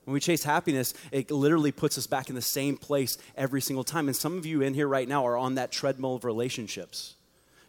When 0.05 0.15
we 0.15 0.21
chase 0.21 0.43
happiness, 0.43 0.95
it 1.13 1.31
literally 1.31 1.71
puts 1.71 1.99
us 1.99 2.07
back 2.07 2.31
in 2.31 2.35
the 2.35 2.43
same 2.43 2.77
place 2.79 3.19
every 3.37 3.61
single 3.61 3.85
time. 3.85 4.09
And 4.09 4.17
some 4.17 4.39
of 4.39 4.47
you 4.47 4.63
in 4.63 4.73
here 4.73 4.89
right 4.89 5.07
now 5.07 5.27
are 5.27 5.37
on 5.37 5.57
that 5.57 5.71
treadmill 5.71 6.15
of 6.15 6.25
relationships. 6.25 7.15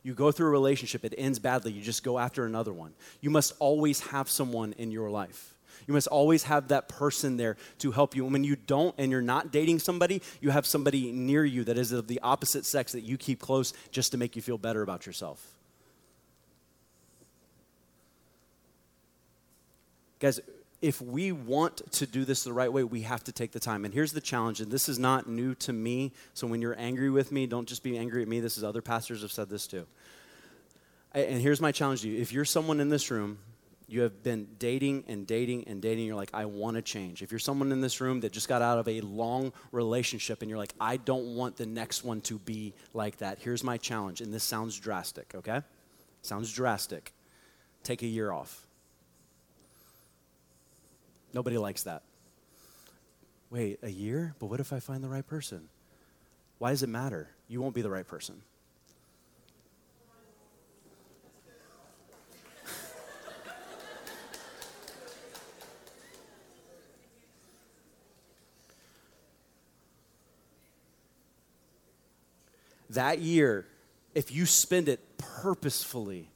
You 0.06 0.14
go 0.14 0.32
through 0.32 0.50
a 0.50 0.52
relationship, 0.52 1.04
it 1.04 1.16
ends 1.18 1.40
badly, 1.40 1.72
you 1.72 1.82
just 1.82 2.04
go 2.04 2.20
after 2.20 2.46
another 2.46 2.72
one. 2.72 2.94
You 3.22 3.32
must 3.32 3.54
always 3.58 4.02
have 4.02 4.30
someone 4.30 4.76
in 4.78 4.92
your 4.92 5.10
life. 5.10 5.56
You 5.88 5.96
must 5.96 6.08
always 6.08 6.44
have 6.44 6.68
that 6.68 6.88
person 6.88 7.38
there 7.38 7.58
to 7.80 7.92
help 7.92 8.16
you. 8.16 8.24
And 8.24 8.32
when 8.32 8.44
you 8.44 8.56
don't 8.56 8.94
and 9.00 9.12
you're 9.12 9.24
not 9.24 9.52
dating 9.52 9.80
somebody, 9.80 10.22
you 10.42 10.52
have 10.52 10.68
somebody 10.68 11.12
near 11.12 11.44
you 11.44 11.64
that 11.64 11.80
is 11.80 11.92
of 11.92 12.08
the 12.08 12.20
opposite 12.22 12.68
sex 12.68 12.92
that 12.92 13.02
you 13.02 13.18
keep 13.18 13.40
close 13.40 13.74
just 13.90 14.12
to 14.12 14.18
make 14.20 14.36
you 14.36 14.44
feel 14.44 14.60
better 14.60 14.84
about 14.84 15.08
yourself. 15.08 15.44
Guys, 20.20 20.40
if 20.86 21.02
we 21.02 21.32
want 21.32 21.92
to 21.94 22.06
do 22.06 22.26
this 22.26 22.44
the 22.44 22.54
right 22.54 22.72
way, 22.72 22.84
we 22.84 23.02
have 23.02 23.24
to 23.26 23.32
take 23.32 23.52
the 23.52 23.60
time. 23.60 23.86
And 23.86 23.94
here's 23.94 24.14
the 24.14 24.22
challenge, 24.22 24.62
and 24.62 24.72
this 24.72 24.88
is 24.88 25.00
not 25.00 25.28
new 25.28 25.56
to 25.56 25.74
me. 25.74 26.14
So 26.34 26.46
when 26.46 26.62
you're 26.62 26.80
angry 26.80 27.10
with 27.10 27.32
me, 27.32 27.48
don't 27.48 27.68
just 27.68 27.84
be 27.84 27.98
angry 27.98 28.22
at 28.22 28.28
me. 28.28 28.40
This 28.40 28.58
is 28.58 28.64
other 28.64 28.82
pastors 28.82 29.22
have 29.22 29.32
said 29.32 29.50
this 29.50 29.68
too. 29.68 29.88
And 31.14 31.42
here's 31.42 31.62
my 31.62 31.72
challenge 31.72 32.02
to 32.02 32.10
you. 32.10 32.22
If 32.22 32.32
you're 32.32 32.46
someone 32.46 32.80
in 32.80 32.90
this 32.90 33.10
room 33.10 33.40
you 33.88 34.02
have 34.02 34.24
been 34.24 34.48
dating 34.58 35.04
and 35.08 35.28
dating 35.28 35.66
and 35.68 35.82
dating. 35.82 36.06
You're 36.06 36.16
like, 36.16 36.32
I 36.34 36.46
want 36.46 36.76
to 36.76 36.82
change. 36.82 37.22
If 37.22 37.32
you're 37.32 37.40
someone 37.40 37.72
in 37.72 37.82
this 37.82 38.02
room 38.02 38.20
that 38.22 38.32
just 38.32 38.48
got 38.48 38.62
out 38.62 38.80
of 38.80 38.88
a 38.88 39.02
long 39.02 39.54
relationship 39.72 40.42
and 40.42 40.50
you're 40.50 40.58
like, 40.58 40.74
I 40.80 40.98
don't 40.98 41.36
want 41.36 41.56
the 41.56 41.66
next 41.66 42.04
one 42.04 42.22
to 42.22 42.40
be 42.40 42.74
like 42.94 43.18
that, 43.18 43.40
here's 43.40 43.64
my 43.64 43.78
challenge. 43.78 44.22
And 44.22 44.34
this 44.34 44.44
sounds 44.44 44.80
drastic, 44.80 45.34
okay? 45.36 45.62
Sounds 46.24 46.52
drastic. 46.52 47.14
Take 47.84 48.02
a 48.02 48.08
year 48.08 48.32
off. 48.32 48.65
Nobody 51.36 51.58
likes 51.58 51.84
that. 51.84 52.02
Wait, 53.50 53.80
a 53.84 53.90
year? 53.90 54.34
But 54.40 54.46
what 54.46 54.62
if 54.62 54.72
I 54.72 54.80
find 54.80 55.04
the 55.04 55.10
right 55.10 55.28
person? 55.28 55.68
Why 56.60 56.70
does 56.70 56.82
it 56.82 56.88
matter? 56.88 57.28
You 57.50 57.62
won't 57.62 57.76
be 57.76 57.82
the 57.82 57.90
right 57.90 58.08
person. 58.08 58.42
that 72.92 73.20
year, 73.20 73.68
if 74.14 74.32
you 74.32 74.46
spend 74.46 74.88
it 74.88 75.02
purposefully 75.18 76.30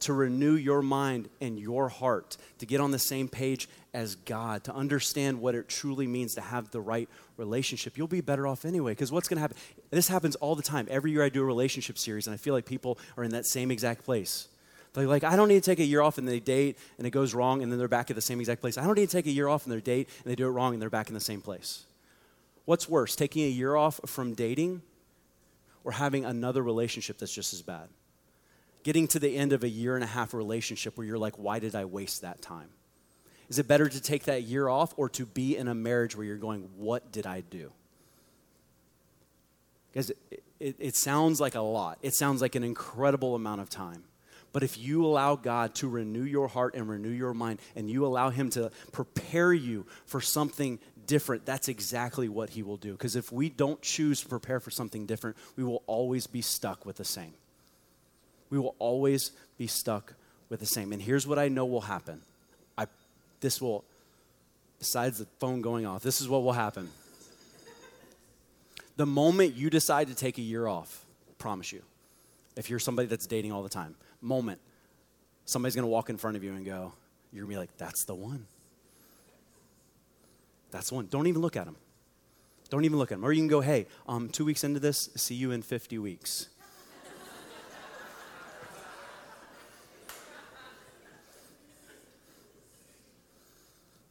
to 0.00 0.12
renew 0.12 0.54
your 0.54 0.82
mind 0.82 1.28
and 1.40 1.58
your 1.58 1.88
heart, 1.88 2.36
to 2.58 2.66
get 2.66 2.80
on 2.80 2.90
the 2.90 2.98
same 2.98 3.28
page 3.28 3.68
as 3.92 4.14
God, 4.14 4.64
to 4.64 4.74
understand 4.74 5.40
what 5.40 5.54
it 5.54 5.68
truly 5.68 6.06
means 6.06 6.34
to 6.34 6.40
have 6.40 6.70
the 6.70 6.80
right 6.80 7.08
relationship, 7.36 7.98
you'll 7.98 8.06
be 8.06 8.20
better 8.20 8.46
off 8.46 8.64
anyway. 8.64 8.92
Because 8.92 9.10
what's 9.10 9.28
going 9.28 9.36
to 9.36 9.42
happen? 9.42 9.56
This 9.90 10.08
happens 10.08 10.36
all 10.36 10.54
the 10.54 10.62
time. 10.62 10.86
Every 10.90 11.10
year 11.10 11.24
I 11.24 11.28
do 11.28 11.42
a 11.42 11.44
relationship 11.44 11.98
series, 11.98 12.26
and 12.26 12.34
I 12.34 12.36
feel 12.36 12.54
like 12.54 12.66
people 12.66 12.98
are 13.16 13.24
in 13.24 13.32
that 13.32 13.46
same 13.46 13.70
exact 13.70 14.04
place. 14.04 14.48
They're 14.92 15.06
like, 15.06 15.24
I 15.24 15.36
don't 15.36 15.48
need 15.48 15.62
to 15.62 15.70
take 15.70 15.78
a 15.78 15.84
year 15.84 16.00
off 16.00 16.18
and 16.18 16.26
they 16.26 16.40
date 16.40 16.76
and 16.98 17.06
it 17.06 17.10
goes 17.10 17.32
wrong 17.32 17.62
and 17.62 17.70
then 17.70 17.78
they're 17.78 17.86
back 17.86 18.10
at 18.10 18.16
the 18.16 18.22
same 18.22 18.40
exact 18.40 18.60
place. 18.60 18.76
I 18.76 18.84
don't 18.84 18.96
need 18.96 19.08
to 19.08 19.16
take 19.16 19.26
a 19.26 19.30
year 19.30 19.46
off 19.46 19.64
and 19.64 19.72
they 19.72 19.80
date 19.80 20.08
and 20.24 20.30
they 20.30 20.34
do 20.34 20.46
it 20.46 20.50
wrong 20.50 20.72
and 20.72 20.82
they're 20.82 20.90
back 20.90 21.08
in 21.08 21.14
the 21.14 21.20
same 21.20 21.40
place. 21.40 21.84
What's 22.64 22.88
worse, 22.88 23.14
taking 23.14 23.44
a 23.44 23.48
year 23.48 23.76
off 23.76 24.00
from 24.06 24.34
dating 24.34 24.82
or 25.84 25.92
having 25.92 26.24
another 26.24 26.62
relationship 26.62 27.18
that's 27.18 27.32
just 27.32 27.52
as 27.52 27.62
bad. 27.62 27.88
Getting 28.82 29.08
to 29.08 29.18
the 29.18 29.36
end 29.36 29.52
of 29.52 29.62
a 29.62 29.68
year 29.68 29.94
and 29.94 30.04
a 30.04 30.06
half 30.06 30.32
relationship 30.32 30.96
where 30.96 31.06
you're 31.06 31.18
like, 31.18 31.38
why 31.38 31.58
did 31.58 31.74
I 31.74 31.84
waste 31.84 32.22
that 32.22 32.40
time? 32.40 32.68
Is 33.48 33.58
it 33.58 33.66
better 33.66 33.88
to 33.88 34.00
take 34.00 34.24
that 34.24 34.44
year 34.44 34.68
off 34.68 34.94
or 34.96 35.08
to 35.10 35.26
be 35.26 35.56
in 35.56 35.68
a 35.68 35.74
marriage 35.74 36.16
where 36.16 36.24
you're 36.24 36.36
going, 36.36 36.68
what 36.76 37.10
did 37.10 37.26
I 37.26 37.40
do? 37.40 37.72
Because 39.92 40.10
it, 40.10 40.44
it, 40.60 40.76
it 40.78 40.96
sounds 40.96 41.40
like 41.40 41.56
a 41.56 41.60
lot, 41.60 41.98
it 42.00 42.14
sounds 42.14 42.40
like 42.40 42.54
an 42.54 42.62
incredible 42.62 43.34
amount 43.34 43.60
of 43.60 43.68
time. 43.68 44.04
But 44.52 44.62
if 44.62 44.78
you 44.78 45.04
allow 45.04 45.36
God 45.36 45.74
to 45.76 45.88
renew 45.88 46.22
your 46.22 46.48
heart 46.48 46.74
and 46.74 46.88
renew 46.88 47.10
your 47.10 47.34
mind, 47.34 47.60
and 47.76 47.88
you 47.88 48.04
allow 48.04 48.30
Him 48.30 48.50
to 48.50 48.70
prepare 48.92 49.52
you 49.52 49.86
for 50.06 50.20
something 50.20 50.80
different, 51.06 51.46
that's 51.46 51.68
exactly 51.68 52.28
what 52.28 52.50
He 52.50 52.62
will 52.62 52.76
do. 52.76 52.92
Because 52.92 53.14
if 53.14 53.30
we 53.30 53.48
don't 53.48 53.80
choose 53.80 54.22
to 54.22 54.28
prepare 54.28 54.58
for 54.58 54.70
something 54.70 55.06
different, 55.06 55.36
we 55.56 55.62
will 55.62 55.82
always 55.86 56.26
be 56.26 56.42
stuck 56.42 56.84
with 56.84 56.96
the 56.96 57.04
same. 57.04 57.34
We 58.50 58.58
will 58.58 58.74
always 58.78 59.32
be 59.56 59.66
stuck 59.66 60.14
with 60.48 60.60
the 60.60 60.66
same. 60.66 60.92
And 60.92 61.00
here's 61.00 61.26
what 61.26 61.38
I 61.38 61.48
know 61.48 61.64
will 61.64 61.80
happen. 61.82 62.20
I, 62.76 62.86
this 63.40 63.60
will, 63.60 63.84
besides 64.78 65.18
the 65.18 65.26
phone 65.38 65.62
going 65.62 65.86
off, 65.86 66.02
this 66.02 66.20
is 66.20 66.28
what 66.28 66.42
will 66.42 66.52
happen. 66.52 66.90
The 68.96 69.06
moment 69.06 69.54
you 69.54 69.70
decide 69.70 70.08
to 70.08 70.14
take 70.14 70.36
a 70.36 70.42
year 70.42 70.66
off, 70.66 71.06
I 71.28 71.32
promise 71.38 71.72
you, 71.72 71.82
if 72.56 72.68
you're 72.68 72.78
somebody 72.78 73.08
that's 73.08 73.26
dating 73.26 73.52
all 73.52 73.62
the 73.62 73.68
time, 73.68 73.94
moment, 74.20 74.60
somebody's 75.46 75.74
gonna 75.74 75.86
walk 75.86 76.10
in 76.10 76.18
front 76.18 76.36
of 76.36 76.44
you 76.44 76.52
and 76.52 76.66
go, 76.66 76.92
you're 77.32 77.44
gonna 77.44 77.54
be 77.54 77.58
like, 77.58 77.74
that's 77.78 78.04
the 78.04 78.14
one. 78.14 78.46
That's 80.70 80.92
one. 80.92 81.06
Don't 81.06 81.26
even 81.26 81.40
look 81.40 81.56
at 81.56 81.64
them. 81.64 81.76
Don't 82.68 82.84
even 82.84 82.98
look 82.98 83.10
at 83.10 83.16
them. 83.16 83.24
Or 83.24 83.32
you 83.32 83.40
can 83.40 83.48
go, 83.48 83.60
hey, 83.60 83.86
um, 84.06 84.28
two 84.28 84.44
weeks 84.44 84.62
into 84.64 84.80
this, 84.80 85.10
see 85.16 85.34
you 85.34 85.50
in 85.50 85.62
50 85.62 85.98
weeks. 85.98 86.48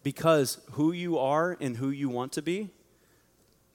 Because 0.09 0.57
who 0.71 0.91
you 0.91 1.19
are 1.19 1.55
and 1.61 1.77
who 1.77 1.91
you 1.91 2.09
want 2.09 2.31
to 2.31 2.41
be 2.41 2.67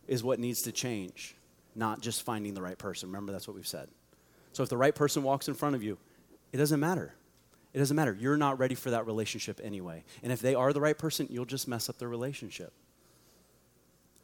is 0.08 0.24
what 0.24 0.40
needs 0.40 0.62
to 0.62 0.72
change, 0.72 1.36
not 1.76 2.00
just 2.00 2.24
finding 2.24 2.54
the 2.54 2.60
right 2.60 2.76
person. 2.76 3.08
Remember, 3.08 3.30
that's 3.30 3.46
what 3.46 3.54
we've 3.54 3.68
said. 3.68 3.86
So 4.52 4.64
if 4.64 4.68
the 4.68 4.76
right 4.76 4.92
person 4.96 5.22
walks 5.22 5.46
in 5.46 5.54
front 5.54 5.76
of 5.76 5.84
you, 5.84 5.96
it 6.52 6.56
doesn't 6.56 6.80
matter. 6.80 7.14
It 7.72 7.78
doesn't 7.78 7.94
matter. 7.94 8.16
You're 8.18 8.36
not 8.36 8.58
ready 8.58 8.74
for 8.74 8.90
that 8.90 9.06
relationship 9.06 9.60
anyway. 9.62 10.02
And 10.24 10.32
if 10.32 10.40
they 10.40 10.56
are 10.56 10.72
the 10.72 10.80
right 10.80 10.98
person, 10.98 11.28
you'll 11.30 11.44
just 11.44 11.68
mess 11.68 11.88
up 11.88 11.98
their 11.98 12.08
relationship. 12.08 12.72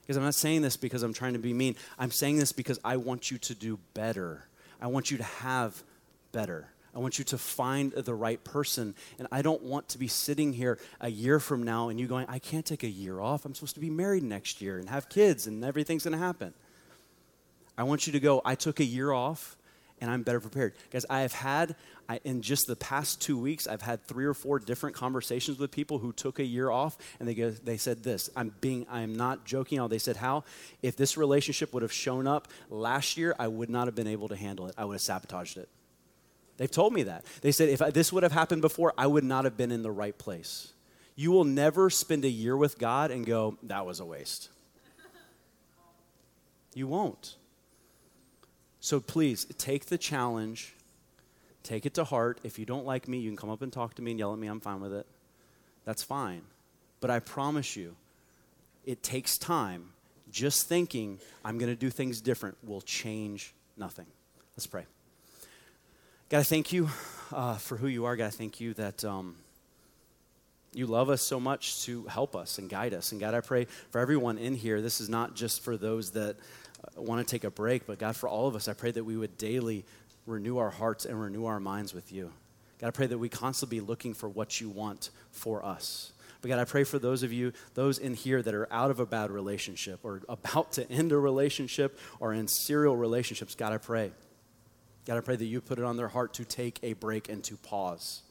Because 0.01 0.17
I'm 0.17 0.25
not 0.25 0.35
saying 0.35 0.63
this 0.63 0.77
because 0.77 1.05
I'm 1.05 1.13
trying 1.13 1.35
to 1.35 1.39
be 1.39 1.55
mean. 1.55 1.77
I'm 1.97 2.11
saying 2.11 2.39
this 2.41 2.51
because 2.51 2.81
I 2.85 2.97
want 2.97 3.31
you 3.31 3.39
to 3.39 3.55
do 3.55 3.79
better. 3.95 4.49
I 4.81 4.89
want 4.89 5.13
you 5.13 5.19
to 5.19 5.23
have 5.23 5.81
better. 6.33 6.71
I 6.95 6.99
want 6.99 7.19
you 7.19 7.25
to 7.27 7.39
find 7.39 7.93
the 7.93 8.15
right 8.15 8.43
person. 8.43 8.95
And 9.19 9.29
I 9.31 9.43
don't 9.43 9.63
want 9.63 9.89
to 9.91 9.99
be 9.99 10.09
sitting 10.09 10.53
here 10.53 10.79
a 11.01 11.11
year 11.11 11.41
from 11.41 11.63
now 11.63 11.89
and 11.89 12.01
you 12.01 12.07
going, 12.07 12.27
I 12.29 12.39
can't 12.39 12.67
take 12.67 12.83
a 12.83 12.89
year 12.89 13.21
off. 13.21 13.45
I'm 13.45 13.55
supposed 13.55 13.75
to 13.75 13.81
be 13.81 13.91
married 13.91 14.23
next 14.23 14.61
year 14.61 14.79
and 14.79 14.89
have 14.89 15.09
kids 15.09 15.47
and 15.47 15.65
everything's 15.65 16.05
going 16.05 16.19
to 16.19 16.25
happen. 16.25 16.55
I 17.79 17.85
want 17.85 18.07
you 18.07 18.13
to 18.13 18.21
go, 18.21 18.43
I 18.45 18.57
took 18.57 18.81
a 18.81 18.85
year 18.85 19.13
off 19.13 19.57
and 20.01 20.11
I'm 20.11 20.23
better 20.23 20.41
prepared. 20.41 20.75
Guys, 20.91 21.05
I 21.11 21.21
have 21.21 21.33
had, 21.33 21.77
I, 22.09 22.21
in 22.25 22.43
just 22.43 22.67
the 22.67 22.77
past 22.77 23.21
two 23.21 23.39
weeks, 23.39 23.67
I've 23.67 23.83
had 23.83 24.05
three 24.07 24.25
or 24.25 24.35
four 24.35 24.59
different 24.59 24.97
conversations 24.97 25.59
with 25.59 25.71
people 25.71 25.99
who 25.99 26.13
took 26.13 26.39
a 26.39 26.45
year 26.45 26.71
off, 26.71 26.97
and 27.19 27.29
they 27.29 27.35
go, 27.35 27.51
they 27.51 27.77
said 27.77 28.03
this. 28.03 28.31
I'm 28.35 28.55
being, 28.61 28.87
I 28.91 29.03
am 29.03 29.15
not 29.15 29.45
joking. 29.45 29.79
All. 29.79 29.89
They 29.89 29.99
said, 29.99 30.17
"How 30.17 30.45
if 30.83 30.97
this 30.97 31.17
relationship 31.17 31.75
would 31.75 31.83
have 31.83 31.93
shown 31.93 32.27
up 32.27 32.49
last 32.71 33.17
year, 33.17 33.35
I 33.39 33.49
would 33.49 33.71
not 33.71 33.87
have 33.87 33.95
been 33.95 34.07
able 34.07 34.29
to 34.29 34.37
handle 34.37 34.67
it. 34.67 34.75
I 34.79 34.85
would 34.85 34.95
have 34.95 35.03
sabotaged 35.03 35.59
it." 35.59 35.69
They've 36.61 36.71
told 36.71 36.93
me 36.93 37.05
that. 37.05 37.25
They 37.41 37.53
said, 37.53 37.71
if 37.71 37.81
I, 37.81 37.89
this 37.89 38.13
would 38.13 38.23
have 38.23 38.33
happened 38.33 38.61
before, 38.61 38.93
I 38.99 39.07
would 39.07 39.25
not 39.25 39.45
have 39.45 39.57
been 39.57 39.73
in 39.73 39.83
the 39.83 39.91
right 39.91 40.17
place. 40.17 40.75
You 41.17 41.31
will 41.31 41.45
never 41.45 41.89
spend 41.89 42.23
a 42.27 42.29
year 42.29 42.55
with 42.55 42.79
God 42.79 43.11
and 43.11 43.25
go, 43.25 43.57
that 43.63 43.87
was 43.87 43.99
a 43.99 44.05
waste. 44.05 44.51
You 46.75 46.87
won't. 46.87 47.37
So 48.79 49.01
please 49.01 49.47
take 49.57 49.87
the 49.87 49.97
challenge, 49.97 50.75
take 51.63 51.87
it 51.87 51.95
to 51.95 52.05
heart. 52.05 52.39
If 52.45 52.59
you 52.59 52.67
don't 52.67 52.85
like 52.85 53.09
me, 53.09 53.21
you 53.21 53.31
can 53.31 53.39
come 53.39 53.49
up 53.49 53.63
and 53.63 53.73
talk 53.73 53.95
to 53.95 54.03
me 54.03 54.11
and 54.11 54.21
yell 54.21 54.35
at 54.35 54.39
me. 54.39 54.47
I'm 54.47 54.61
fine 54.61 54.83
with 54.83 54.93
it. 54.93 55.07
That's 55.87 56.03
fine. 56.03 56.43
But 57.01 57.09
I 57.09 57.21
promise 57.21 57.75
you, 57.75 57.97
it 58.85 59.03
takes 59.03 59.39
time. 59.39 59.95
Just 60.31 60.69
thinking 60.69 61.21
I'm 61.43 61.57
going 61.57 61.73
to 61.73 61.75
do 61.77 61.89
things 61.89 62.21
different 62.21 62.59
will 62.63 62.83
change 62.83 63.55
nothing. 63.79 64.07
Let's 64.59 64.67
pray. 64.67 64.85
God, 66.31 66.39
I 66.39 66.43
thank 66.45 66.73
you 66.73 66.89
uh, 67.33 67.57
for 67.57 67.77
who 67.77 67.89
you 67.89 68.05
are. 68.05 68.15
God, 68.15 68.27
I 68.27 68.31
thank 68.31 68.61
you 68.61 68.73
that 68.75 69.05
um, 69.05 69.35
you 70.73 70.87
love 70.87 71.11
us 71.11 71.23
so 71.23 71.41
much 71.41 71.83
to 71.87 72.05
help 72.05 72.37
us 72.37 72.59
and 72.59 72.71
guide 72.71 72.95
us. 72.95 73.11
And 73.11 73.21
God, 73.21 73.35
I 73.35 73.41
pray 73.41 73.65
for 73.91 74.01
everyone 74.01 74.39
in 74.39 74.55
here. 74.55 74.81
This 74.81 75.01
is 75.01 75.09
not 75.09 75.35
just 75.35 75.61
for 75.65 75.77
those 75.77 76.13
that 76.13 76.37
want 76.95 77.27
to 77.27 77.29
take 77.29 77.43
a 77.43 77.51
break, 77.51 77.85
but 77.85 77.99
God, 77.99 78.15
for 78.15 78.29
all 78.29 78.47
of 78.47 78.55
us, 78.55 78.69
I 78.69 78.75
pray 78.75 78.93
that 78.93 79.03
we 79.03 79.17
would 79.17 79.39
daily 79.39 79.85
renew 80.25 80.59
our 80.59 80.71
hearts 80.71 81.05
and 81.05 81.21
renew 81.21 81.47
our 81.47 81.59
minds 81.59 81.93
with 81.93 82.13
you. 82.13 82.31
God, 82.79 82.87
I 82.87 82.91
pray 82.93 83.09
that 83.09 83.19
we 83.19 83.29
constantly 83.29 83.81
be 83.81 83.85
looking 83.85 84.15
for 84.15 84.29
what 84.29 84.61
you 84.61 84.69
want 84.69 85.11
for 85.33 85.67
us. 85.67 86.13
But 86.43 86.47
God, 86.51 86.61
I 86.61 86.65
pray 86.65 86.85
for 86.85 87.01
those 87.01 87.25
of 87.25 87.33
you, 87.33 87.55
those 87.75 87.99
in 87.99 88.15
here 88.15 88.41
that 88.41 88.55
are 88.55 88.73
out 88.73 88.93
of 88.93 89.01
a 89.01 89.05
bad 89.05 89.33
relationship 89.33 89.99
or 90.05 90.23
about 90.29 90.71
to 90.75 90.89
end 90.93 91.11
a 91.11 91.19
relationship 91.19 91.99
or 92.21 92.33
in 92.33 92.47
serial 92.47 92.97
relationships, 92.97 93.57
God, 93.57 93.73
I 93.73 93.79
pray. 93.79 94.13
God, 95.07 95.17
I 95.17 95.21
pray 95.21 95.37
that 95.37 95.45
you 95.45 95.61
put 95.61 95.79
it 95.79 95.85
on 95.85 95.97
their 95.97 96.09
heart 96.09 96.35
to 96.35 96.45
take 96.45 96.79
a 96.83 96.93
break 96.93 97.29
and 97.29 97.43
to 97.45 97.57
pause, 97.57 98.23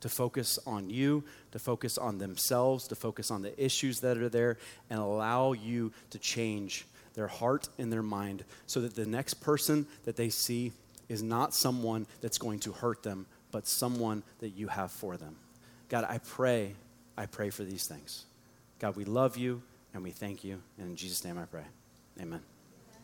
to 0.00 0.08
focus 0.08 0.58
on 0.66 0.90
you, 0.90 1.24
to 1.52 1.58
focus 1.58 1.96
on 1.96 2.18
themselves, 2.18 2.88
to 2.88 2.94
focus 2.94 3.30
on 3.30 3.42
the 3.42 3.64
issues 3.64 4.00
that 4.00 4.18
are 4.18 4.28
there, 4.28 4.58
and 4.90 4.98
allow 4.98 5.52
you 5.52 5.92
to 6.10 6.18
change 6.18 6.86
their 7.14 7.28
heart 7.28 7.68
and 7.78 7.92
their 7.92 8.02
mind 8.02 8.44
so 8.66 8.80
that 8.80 8.94
the 8.94 9.06
next 9.06 9.34
person 9.34 9.86
that 10.04 10.16
they 10.16 10.28
see 10.28 10.72
is 11.08 11.22
not 11.22 11.54
someone 11.54 12.06
that's 12.20 12.38
going 12.38 12.58
to 12.60 12.72
hurt 12.72 13.02
them, 13.02 13.26
but 13.50 13.66
someone 13.66 14.22
that 14.40 14.50
you 14.50 14.68
have 14.68 14.90
for 14.90 15.16
them. 15.16 15.36
God, 15.88 16.06
I 16.08 16.18
pray, 16.18 16.74
I 17.16 17.26
pray 17.26 17.50
for 17.50 17.64
these 17.64 17.86
things. 17.86 18.24
God, 18.78 18.96
we 18.96 19.04
love 19.04 19.36
you 19.36 19.62
and 19.92 20.02
we 20.02 20.10
thank 20.10 20.42
you. 20.42 20.60
And 20.78 20.88
in 20.88 20.96
Jesus' 20.96 21.24
name 21.24 21.38
I 21.38 21.44
pray. 21.44 21.64
Amen. 22.20 22.51